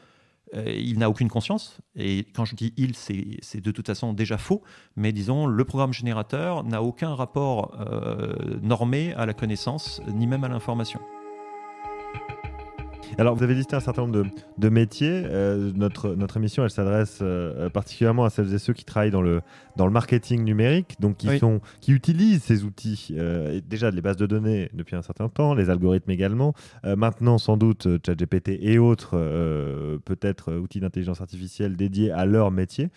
euh, 0.55 0.65
il 0.67 0.99
n'a 0.99 1.11
aucune 1.11 1.29
conscience. 1.29 1.81
Et 1.95 2.27
quand 2.35 2.45
je 2.45 2.55
dis 2.55 2.73
il, 2.77 2.95
c'est 2.97 3.61
de 3.61 3.71
toute 3.71 3.87
façon 3.87 4.13
déjà 4.13 4.39
faux. 4.39 4.63
Mais 4.97 5.13
disons, 5.13 5.47
le 5.47 5.65
programme 5.65 5.93
générateur 5.93 6.65
n'a 6.65 6.83
aucun 6.83 7.15
rapport 7.15 7.77
euh, 7.81 8.59
normé 8.63 9.13
à 9.15 9.27
la 9.27 9.35
connaissance, 9.35 10.01
ni 10.09 10.27
même 10.27 10.45
à 10.45 10.49
l'information. 10.49 11.01
Alors, 13.19 13.35
vous 13.35 13.43
avez 13.43 13.55
listé 13.55 13.75
un 13.75 13.81
certain 13.81 14.07
nombre 14.07 14.31
de, 14.59 14.69
métiers. 14.69 15.23
Euh, 15.25 15.73
notre, 15.75 16.15
notre 16.15 16.37
émission, 16.37 16.65
elle 16.65 16.71
s'adresse 16.71 17.21
euh, 17.23 17.71
particulièrement 17.71 18.27
à 18.27 18.31
celles 18.31 18.53
et 18.53 18.59
ceux 18.59 18.75
qui 18.75 18.85
travaillent 18.85 19.11
dans 19.11 19.23
le, 19.23 19.41
dans 19.77 19.87
le 19.87 19.93
marketing 19.93 20.45
numérique, 20.45 20.97
donc 21.01 21.17
qui, 21.17 21.39
sont, 21.39 21.61
qui 21.81 21.93
utilisent 21.93 22.43
ces 22.43 22.65
outils, 22.65 23.09
euh, 23.13 23.63
déjà 23.67 23.91
les 23.91 24.03
bases 24.03 24.19
de 24.19 24.27
données 24.27 24.69
depuis 24.75 24.97
un 24.97 25.03
certain 25.03 25.31
temps, 25.31 25.55
les 25.55 25.71
algorithmes 25.71 26.11
également. 26.11 26.53
maintenant, 26.85 27.39
sans 27.39 27.57
doute, 27.57 27.89
ChatGPT 28.05 28.59
et 28.61 28.79
autres, 28.79 29.17
peut-être 30.05 30.53
outils 30.53 30.81
d'intelligence 30.81 31.23
artificielle 31.23 31.75
dédiés 31.75 32.11
à 32.11 32.27
leur 32.27 32.51
métier. 32.51 32.91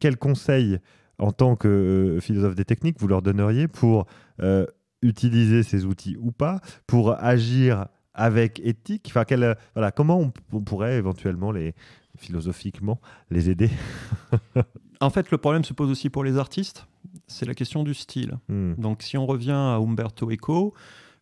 quels 0.00 0.16
conseils, 0.16 0.78
en 1.18 1.30
tant 1.30 1.54
que 1.54 2.18
philosophe 2.20 2.56
des 2.56 2.64
techniques, 2.64 2.96
vous 2.98 3.08
leur 3.08 3.22
donneriez 3.22 3.68
pour 3.68 4.06
utiliser 5.02 5.62
ces 5.62 5.84
outils 5.84 6.16
ou 6.20 6.32
pas, 6.32 6.60
pour 6.88 7.12
agir 7.12 7.86
avec 8.18 8.60
éthique 8.64 9.06
enfin, 9.08 9.24
quelle, 9.24 9.56
voilà, 9.74 9.92
Comment 9.92 10.32
on, 10.52 10.60
pourrait 10.60 10.96
éventuellement, 10.96 11.52
les, 11.52 11.74
philosophiquement, 12.18 13.00
les 13.30 13.48
aider? 13.48 13.70
En 15.00 15.10
fait, 15.10 15.30
le 15.30 15.38
problème 15.38 15.62
se 15.62 15.74
pose 15.74 15.92
aussi 15.92 16.10
pour 16.10 16.24
les 16.24 16.38
artistes, 16.38 16.88
c'est 17.28 17.46
la 17.46 17.54
question 17.54 17.84
du 17.84 17.94
style. 17.94 18.36
Hmm. 18.48 18.74
Donc 18.78 19.02
si 19.02 19.16
on 19.16 19.26
revient 19.26 19.52
à 19.52 19.76
Umberto 19.76 20.28
Eco, 20.28 20.74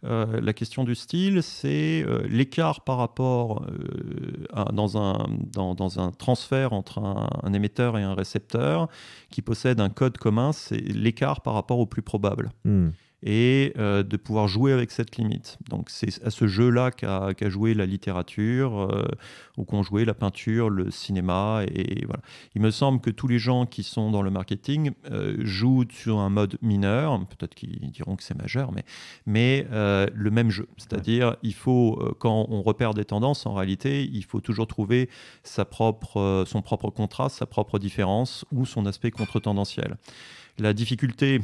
euh, 0.04 0.40
la 0.40 0.54
question 0.54 0.85
du 0.85 0.94
style, 0.94 1.42
c'est 1.42 2.02
euh, 2.06 2.26
l'écart 2.26 2.85
par 2.85 2.96
rapport 2.96 3.64
euh, 3.64 4.64
dans, 4.72 4.96
un, 4.96 5.26
dans, 5.52 5.74
dans, 5.74 6.00
un 6.00 6.11
transfert 6.11 6.72
entre 6.72 7.00
un, 7.00 7.52
émetteur 7.52 7.98
et 7.98 8.02
un 8.02 8.14
récepteur 8.14 8.88
qui 9.28 9.42
possède 9.42 9.78
un 9.78 9.90
code 9.90 10.16
commun, 10.16 10.52
c'est 10.52 10.78
l'écart 10.78 11.42
par 11.42 11.52
rapport 11.52 11.78
au 11.78 11.87
plus 11.87 12.02
probable. 12.02 12.52
Hmm 12.64 12.88
et 13.22 13.72
euh, 13.79 14.02
de 14.02 14.16
pouvoir 14.16 14.46
jouer 14.46 14.72
avec 14.72 14.90
cette 14.90 15.16
limite. 15.16 15.59
Donc 15.68 15.90
c'est 15.90 16.22
à 16.24 16.31
ce 16.31 16.46
jeu-là 16.46 16.90
qu'a 16.90 17.48
joué 17.48 17.74
la 17.74 17.87
littérature, 17.87 18.81
euh, 18.81 19.07
ou 19.57 19.64
qu'ont 19.64 19.83
joué 19.83 20.05
la 20.05 20.14
peinture, 20.14 20.68
le 20.68 20.90
cinéma, 20.90 21.62
et, 21.66 22.05
voilà. 22.05 22.22
Il 22.55 22.62
me 22.62 22.70
semble 22.70 23.00
que 23.00 23.11
tous 23.11 23.26
les 23.26 23.38
gens 23.38 23.66
qui 23.66 23.83
sont 23.83 24.11
dans 24.11 24.22
le 24.22 24.31
marketing 24.31 24.92
euh, 25.11 25.37
jouent 25.40 25.85
sur 25.90 26.18
un 26.18 26.31
mode 26.31 26.59
mineur, 26.62 27.18
peut-être 27.26 27.55
qu'ils 27.55 27.90
diront 27.90 28.16
que 28.16 28.22
c'est 28.22 28.37
majeur, 28.37 28.72
mais, 28.72 28.85
mais 29.24 29.66
le 29.70 30.31
même 30.31 30.50
jeu. 30.50 30.68
C'est-à-dire, 30.76 31.37
il 31.42 31.55
faut, 31.55 31.98
quand 32.18 32.46
on 32.48 32.62
repère 32.62 32.94
des 32.94 33.05
tendances, 33.05 33.46
en 33.46 33.55
réalité, 33.55 34.05
il 34.05 34.24
faut 34.24 34.40
toujours 34.40 34.66
trouver 34.66 35.09
sa 35.42 35.64
propre, 35.64 36.44
son 36.46 36.62
propre 36.62 36.90
contraste, 36.90 37.38
sa 37.38 37.46
propre 37.46 37.79
différence 37.79 38.44
ou 38.52 38.66
son 38.66 38.87
aspect 38.87 39.11
contre-tendanciel. 39.11 39.96
La 40.59 40.72
difficulté 40.72 41.40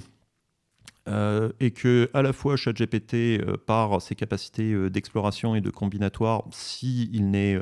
euh, 1.08 1.50
et 1.58 1.72
que 1.72 2.08
à 2.14 2.22
la 2.22 2.32
fois 2.32 2.56
ChatGPT, 2.56 3.14
euh, 3.14 3.56
par 3.56 4.00
ses 4.00 4.14
capacités 4.14 4.72
euh, 4.72 4.88
d'exploration 4.88 5.56
et 5.56 5.60
de 5.60 5.70
combinatoire, 5.70 6.44
s'il 6.52 7.28
n'est 7.30 7.58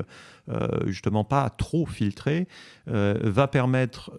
justement 0.86 1.24
pas 1.24 1.50
trop 1.50 1.86
filtré, 1.86 2.46
va 2.86 3.48
permettre 3.48 4.10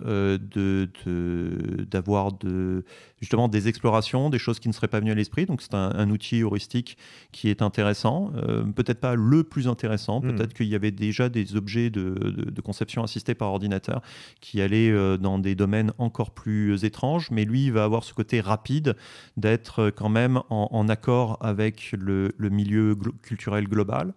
d'avoir 1.89 2.32
de, 2.34 2.84
justement 3.20 3.48
des 3.48 3.67
explorations, 3.67 4.30
des 4.30 4.39
choses 4.39 4.60
qui 4.60 4.67
ne 4.67 4.74
seraient 4.74 4.88
pas 4.88 5.00
venues 5.00 5.12
à 5.12 5.15
l'esprit. 5.15 5.46
Donc 5.46 5.62
c'est 5.62 5.74
un, 5.74 6.10
outil 6.10 6.41
heuristique 6.41 6.98
qui 7.32 7.50
est 7.50 7.62
intéressant, 7.62 8.32
peut-être 8.76 9.00
pas 9.00 9.15
le 9.15 9.44
plus 9.44 9.67
intéressant, 9.67 10.22
hmm. 10.22 10.36
peut-être 10.36 10.54
qu'il 10.54 10.67
y 10.67 10.76
avait 10.76 10.91
déjà 10.91 11.30
des 11.30 11.56
objets 11.56 11.89
de, 11.89 12.13
de, 12.13 12.62
conception 12.62 13.04
assistée 13.04 13.36
par 13.36 13.50
ordinateur 13.50 14.02
qui 14.39 14.62
allaient 14.62 15.17
dans 15.17 15.39
des 15.39 15.56
domaines 15.56 15.91
encore 15.98 16.32
plus 16.32 16.84
étranges, 16.84 17.30
mais 17.32 17.46
lui 17.46 17.65
il 17.65 17.72
va 17.72 17.84
avoir 17.84 18.04
ce 18.04 18.13
côté 18.13 18.41
rapide 18.41 18.96
d'être 19.38 19.89
quand 19.89 20.10
même 20.10 20.41
en, 20.50 20.89
accord 20.89 21.38
avec 21.41 21.94
le, 21.98 22.32
milieu 22.39 22.96
culturel 23.22 23.67
global. 23.67 24.13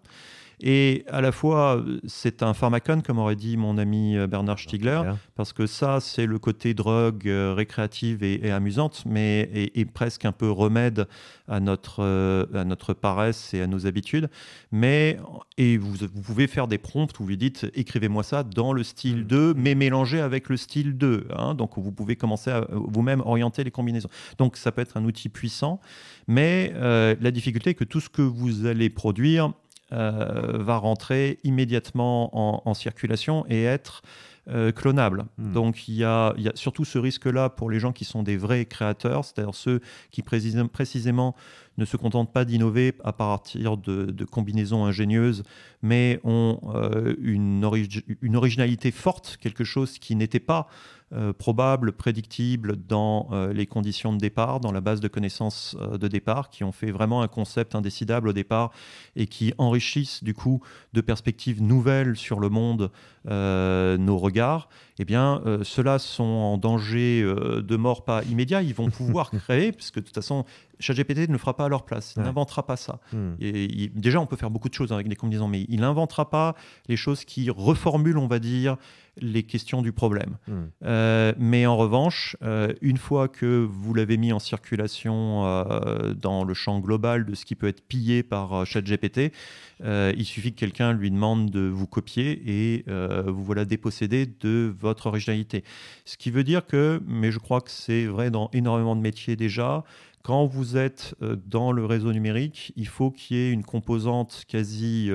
Et 0.60 1.04
à 1.08 1.20
la 1.20 1.32
fois, 1.32 1.84
c'est 2.06 2.42
un 2.42 2.54
pharmacone, 2.54 3.02
comme 3.02 3.18
aurait 3.18 3.36
dit 3.36 3.56
mon 3.56 3.78
ami 3.78 4.16
euh, 4.16 4.26
Bernard 4.26 4.58
Stiegler, 4.58 5.02
parce 5.34 5.52
que 5.52 5.66
ça, 5.66 6.00
c'est 6.00 6.26
le 6.26 6.38
côté 6.38 6.74
drogue 6.74 7.28
euh, 7.28 7.54
récréative 7.54 8.22
et, 8.22 8.50
amusante, 8.50 9.04
mais 9.06 9.48
et, 9.52 9.84
presque 9.84 10.24
un 10.24 10.32
peu 10.32 10.50
remède 10.50 11.06
à 11.48 11.60
notre, 11.60 12.02
euh, 12.02 12.46
à 12.54 12.64
notre 12.64 12.94
paresse 12.94 13.52
et 13.54 13.60
à 13.60 13.66
nos 13.66 13.86
habitudes. 13.86 14.28
Mais, 14.72 15.18
et 15.58 15.76
vous, 15.76 15.94
vous 16.12 16.22
pouvez 16.22 16.46
faire 16.46 16.68
des 16.68 16.78
prompts 16.78 17.18
où 17.20 17.24
vous 17.24 17.36
dites 17.36 17.66
écrivez-moi 17.74 18.22
ça 18.22 18.42
dans 18.42 18.72
le 18.72 18.82
style 18.82 19.26
2, 19.26 19.54
mm. 19.54 19.56
mais 19.58 19.74
mélangé 19.74 20.20
avec 20.20 20.48
le 20.48 20.56
style 20.56 20.96
2. 20.96 21.28
Hein, 21.36 21.54
donc 21.54 21.72
vous 21.76 21.92
pouvez 21.92 22.16
commencer 22.16 22.50
à 22.50 22.66
vous-même 22.70 23.20
orienter 23.20 23.64
les 23.64 23.70
combinaisons. 23.70 24.10
Donc 24.38 24.56
ça 24.56 24.72
peut 24.72 24.82
être 24.82 24.96
un 24.96 25.04
outil 25.04 25.28
puissant, 25.28 25.80
mais 26.28 26.72
la 26.74 27.30
difficulté 27.30 27.70
est 27.70 27.74
que 27.74 27.84
tout 27.84 28.00
ce 28.00 28.08
que 28.08 28.22
vous 28.22 28.66
allez 28.66 28.90
produire, 28.90 29.52
euh, 29.94 30.58
va 30.58 30.76
rentrer 30.76 31.38
immédiatement 31.44 32.66
en, 32.68 32.74
circulation 32.74 33.44
et 33.48 33.62
être 33.64 34.02
euh, 34.48 34.72
clonable. 34.72 35.24
Hmm. 35.38 35.52
Donc 35.52 35.88
il 35.88 35.94
y, 35.94 36.04
a, 36.04 36.34
surtout 36.54 36.84
ce 36.84 36.98
risque-là 36.98 37.48
pour 37.48 37.70
les 37.70 37.78
gens 37.78 37.92
qui 37.92 38.04
sont 38.04 38.22
des 38.22 38.36
vrais 38.36 38.64
créateurs, 38.64 39.24
c'est-à-dire 39.24 39.54
ceux 39.54 39.80
qui 40.10 40.22
précisément 40.22 41.34
ne 41.76 41.84
se 41.84 41.96
contentent 41.96 42.32
pas 42.32 42.44
d'innover 42.44 42.94
à 43.04 43.12
partir 43.12 43.76
de, 43.76 44.24
combinaisons 44.24 44.84
ingénieuses, 44.84 45.42
mais 45.82 46.20
ont 46.24 46.60
euh, 46.74 47.14
une, 47.20 47.68
une, 48.22 48.36
originalité 48.36 48.90
forte, 48.90 49.38
quelque 49.40 49.64
chose 49.64 49.98
qui 49.98 50.16
n'était 50.16 50.40
pas 50.40 50.68
euh, 51.12 51.32
probable, 51.32 51.92
prédictible 51.92 52.76
dans 52.76 53.28
euh, 53.30 53.52
les 53.52 53.66
conditions 53.66 54.12
de 54.12 54.18
départ, 54.18 54.58
dans 54.58 54.72
la 54.72 54.80
base 54.80 55.00
de 55.00 55.08
connaissances 55.08 55.76
de 55.76 56.08
départ, 56.08 56.48
qui 56.48 56.64
ont 56.64 56.72
fait 56.72 56.90
vraiment 56.90 57.22
un 57.22 57.28
concept 57.28 57.74
indécidable 57.74 58.28
au 58.28 58.32
départ 58.32 58.72
et 59.14 59.26
qui 59.26 59.52
enrichissent 59.58 60.24
du 60.24 60.34
coup 60.34 60.60
de 60.92 61.00
perspectives 61.00 61.62
nouvelles 61.62 62.16
sur 62.16 62.40
le 62.40 62.48
monde 62.48 62.90
nos 63.26 64.18
regards, 64.18 64.68
eh 64.98 65.06
bien, 65.06 65.42
ceux-là 65.62 65.98
sont 65.98 66.24
en 66.24 66.58
danger 66.58 67.22
de 67.22 67.76
mort 67.76 68.04
pas 68.04 68.22
immédiat. 68.24 68.60
Ils 68.60 68.74
vont 68.74 68.90
pouvoir 68.90 69.30
créer, 69.44 69.72
puisque 69.72 69.96
de 69.96 70.00
toute 70.02 70.14
façon, 70.14 70.44
ChatGPT 70.80 71.28
ne 71.28 71.32
le 71.32 71.38
fera 71.38 71.56
pas 71.56 71.66
à 71.66 71.68
leur 71.68 71.84
place. 71.84 72.14
Il 72.16 72.22
n'inventera 72.22 72.66
pas 72.66 72.76
ça. 72.76 73.00
Hmm. 73.12 73.34
Et, 73.40 73.90
déjà, 73.94 74.20
on 74.20 74.26
peut 74.26 74.36
faire 74.36 74.50
beaucoup 74.50 74.68
de 74.68 74.74
choses 74.74 74.92
avec 74.92 75.08
des 75.08 75.16
combinaisons, 75.16 75.48
mais 75.48 75.66
il 75.68 75.80
n'inventera 75.80 76.30
pas 76.30 76.54
les 76.88 76.96
choses 76.96 77.24
qui 77.24 77.50
reformulent, 77.50 78.18
on 78.18 78.26
va 78.26 78.38
dire, 78.38 78.76
les 79.20 79.44
questions 79.44 79.82
du 79.82 79.92
problème. 79.92 80.36
Hmm. 80.48 80.64
Euh, 80.84 81.32
mais 81.38 81.66
en 81.66 81.76
revanche, 81.76 82.36
euh, 82.42 82.72
une 82.80 82.96
fois 82.96 83.28
que 83.28 83.66
vous 83.70 83.94
l'avez 83.94 84.16
mis 84.16 84.32
en 84.32 84.38
circulation 84.38 85.44
euh, 85.46 86.14
dans 86.14 86.44
le 86.44 86.54
champ 86.54 86.80
global 86.80 87.24
de 87.24 87.34
ce 87.34 87.44
qui 87.44 87.54
peut 87.54 87.68
être 87.68 87.86
pillé 87.86 88.22
par 88.22 88.66
ChatGPT, 88.66 89.32
il 89.82 90.24
suffit 90.24 90.52
que 90.52 90.60
quelqu'un 90.60 90.92
lui 90.92 91.10
demande 91.10 91.50
de 91.50 91.68
vous 91.68 91.86
copier 91.86 92.42
et 92.46 92.84
vous 93.26 93.44
voilà 93.44 93.64
dépossédé 93.64 94.26
de 94.26 94.74
votre 94.78 95.06
originalité. 95.06 95.62
Ce 96.04 96.16
qui 96.16 96.30
veut 96.30 96.44
dire 96.44 96.66
que, 96.66 97.02
mais 97.06 97.30
je 97.30 97.38
crois 97.38 97.60
que 97.60 97.70
c'est 97.70 98.06
vrai 98.06 98.30
dans 98.30 98.50
énormément 98.52 98.96
de 98.96 99.00
métiers 99.00 99.36
déjà, 99.36 99.84
quand 100.24 100.46
vous 100.46 100.76
êtes 100.76 101.14
dans 101.20 101.70
le 101.70 101.84
réseau 101.84 102.12
numérique, 102.12 102.72
il 102.76 102.88
faut 102.88 103.10
qu'il 103.10 103.36
y 103.36 103.40
ait 103.40 103.52
une 103.52 103.62
composante 103.62 104.44
quasi 104.48 105.10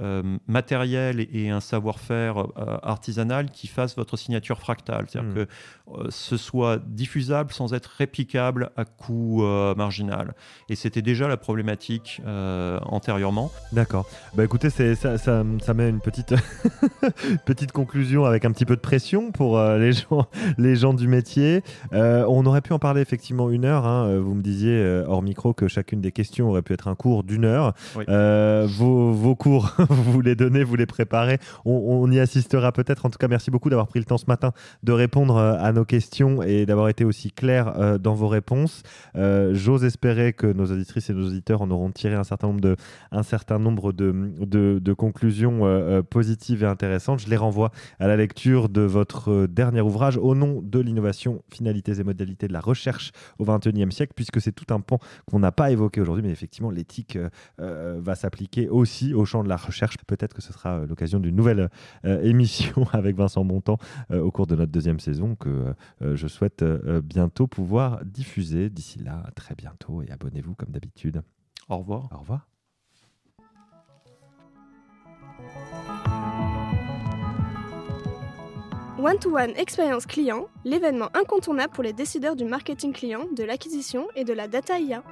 euh, 0.00 0.22
matériel 0.46 1.26
et 1.32 1.50
un 1.50 1.60
savoir-faire 1.60 2.38
euh, 2.38 2.78
artisanal 2.82 3.50
qui 3.50 3.66
fasse 3.66 3.96
votre 3.96 4.16
signature 4.16 4.60
fractale. 4.60 5.06
C'est-à-dire 5.08 5.30
hmm. 5.30 5.34
que 5.34 5.40
euh, 5.40 6.06
ce 6.10 6.36
soit 6.36 6.78
diffusable 6.86 7.52
sans 7.52 7.74
être 7.74 7.90
réplicable 7.98 8.70
à 8.76 8.84
coût 8.84 9.42
marginal. 9.76 10.34
Et 10.68 10.76
c'était 10.76 11.02
déjà 11.02 11.26
la 11.26 11.36
problématique 11.36 12.20
antérieurement. 12.26 13.50
D'accord. 13.72 14.06
Bah 14.34 14.44
écoutez, 14.44 14.70
ça, 14.70 14.94
ça, 14.94 15.18
ça, 15.18 15.74
met 15.74 15.88
une 15.88 16.00
petite, 16.00 16.34
petite 17.46 17.72
conclusion 17.72 18.24
avec 18.24 18.44
un 18.44 18.52
petit 18.52 18.64
peu 18.64 18.76
de 18.76 18.80
pression 18.80 19.32
pour 19.32 19.60
les, 19.60 19.92
gens, 19.92 20.26
les 20.58 20.76
gens 20.76 20.94
du 20.94 21.08
métier. 21.08 21.62
on 21.92 22.44
aurait 22.46 22.60
pu 22.60 22.72
en 22.72 22.78
parler 22.78 23.00
effectivement 23.00 23.50
une 23.50 23.64
heure. 23.64 23.86
Hein. 23.86 24.18
Vous 24.18 24.34
me 24.34 24.42
disiez 24.42 25.02
hors 25.06 25.22
micro 25.22 25.54
que 25.54 25.68
chacune 25.68 26.00
des 26.00 26.12
questions 26.12 26.50
aurait 26.50 26.62
pu 26.62 26.72
être 26.72 26.88
un 26.88 26.94
cours 26.94 27.24
d'une 27.24 27.44
heure. 27.44 27.74
vos, 27.96 29.12
vos 29.12 29.34
cours 29.34 29.74
vous 29.94 30.20
les 30.20 30.34
donnez, 30.34 30.64
vous 30.64 30.76
les 30.76 30.86
préparez. 30.86 31.38
On, 31.64 32.10
y 32.10 32.20
assistera 32.20 32.72
peut-être. 32.72 33.06
En 33.06 33.10
tout 33.10 33.18
cas, 33.18 33.28
merci 33.28 33.50
beaucoup 33.50 33.70
d'avoir 33.70 33.88
pris 33.88 33.98
le 33.98 34.04
temps 34.04 34.18
ce 34.18 34.26
matin 34.26 34.52
de 34.82 34.92
répondre 34.92 35.36
euh, 35.36 35.56
à 35.58 35.72
nos 35.72 35.84
questions 35.84 36.42
et 36.42 36.66
d'avoir 36.66 36.88
été 36.88 37.04
aussi 37.04 37.30
clair 37.30 37.72
euh, 37.76 37.98
dans 37.98 38.14
vos 38.14 38.28
réponses. 38.28 38.82
Euh, 39.16 39.54
j'ose 39.54 39.84
espérer 39.84 40.32
que 40.32 40.46
nos 40.46 40.66
auditrices 40.66 41.10
et 41.10 41.14
nos 41.14 41.26
auditeurs 41.26 41.62
en 41.62 41.70
auront 41.70 41.90
tiré 41.90 42.14
un 42.14 42.24
certain 42.24 42.48
nombre 42.48 42.60
de, 42.60 42.76
un 43.12 43.22
certain 43.22 43.58
nombre 43.58 43.92
de, 43.92 44.32
de, 44.40 44.92
conclusions 44.92 46.02
positives 46.10 46.64
et 46.64 46.66
intéressantes. 46.66 47.20
Je 47.20 47.28
les 47.28 47.36
renvoie 47.36 47.70
à 48.00 48.08
la 48.08 48.16
lecture 48.16 48.68
de 48.68 48.80
votre 48.80 49.46
dernier 49.46 49.80
ouvrage 49.80 50.16
au 50.16 50.34
nom 50.34 50.60
de 50.62 50.80
l'innovation, 50.80 51.42
finalités 51.52 52.00
et 52.00 52.04
modalités 52.04 52.48
de 52.48 52.52
la 52.52 52.60
recherche 52.60 53.12
au 53.38 53.44
XXIe 53.44 53.92
siècle, 53.92 54.12
puisque 54.16 54.40
c'est 54.40 54.52
tout 54.52 54.72
un 54.74 54.80
pan 54.80 54.98
qu'on 55.30 55.38
n'a 55.38 55.52
pas 55.52 55.70
évoqué 55.70 56.00
aujourd'hui, 56.00 56.24
mais 56.24 56.32
effectivement, 56.32 56.70
l'éthique 56.70 57.18
va 57.58 58.14
s'appliquer 58.14 58.68
aussi 58.68 59.14
au 59.14 59.24
champ 59.24 59.44
de 59.44 59.48
la 59.48 59.56
recherche 59.68 59.96
Peut-être 60.06 60.34
que 60.34 60.42
ce 60.42 60.52
sera 60.52 60.78
euh, 60.78 60.86
l'occasion 60.86 61.20
d'une 61.20 61.36
nouvelle 61.36 61.70
euh, 62.04 62.20
émission 62.22 62.86
avec 62.92 63.16
Vincent 63.16 63.44
Montant 63.44 63.78
euh, 64.10 64.20
au 64.20 64.30
cours 64.30 64.46
de 64.46 64.56
notre 64.56 64.72
deuxième 64.72 65.00
saison 65.00 65.36
que 65.36 65.74
je 66.00 66.26
souhaite 66.26 66.64
bientôt 67.04 67.46
pouvoir 67.46 68.04
diffuser. 68.04 68.70
D'ici 68.70 68.98
là, 68.98 69.24
très 69.34 69.54
bientôt 69.54 70.02
et 70.02 70.10
abonnez-vous 70.10 70.54
comme 70.54 70.70
d'habitude. 70.70 71.22
Au 71.68 71.78
revoir. 71.78 72.08
Au 72.12 72.18
revoir. 72.18 72.48
One-to-One 78.98 79.52
Expérience 79.56 80.06
Client, 80.06 80.48
l'événement 80.64 81.08
incontournable 81.14 81.72
pour 81.72 81.84
les 81.84 81.92
décideurs 81.92 82.34
du 82.34 82.44
marketing 82.44 82.92
client, 82.92 83.26
de 83.36 83.44
l'acquisition 83.44 84.08
et 84.16 84.24
de 84.24 84.32
la 84.32 84.48
data 84.48 84.78
IA. 84.78 85.04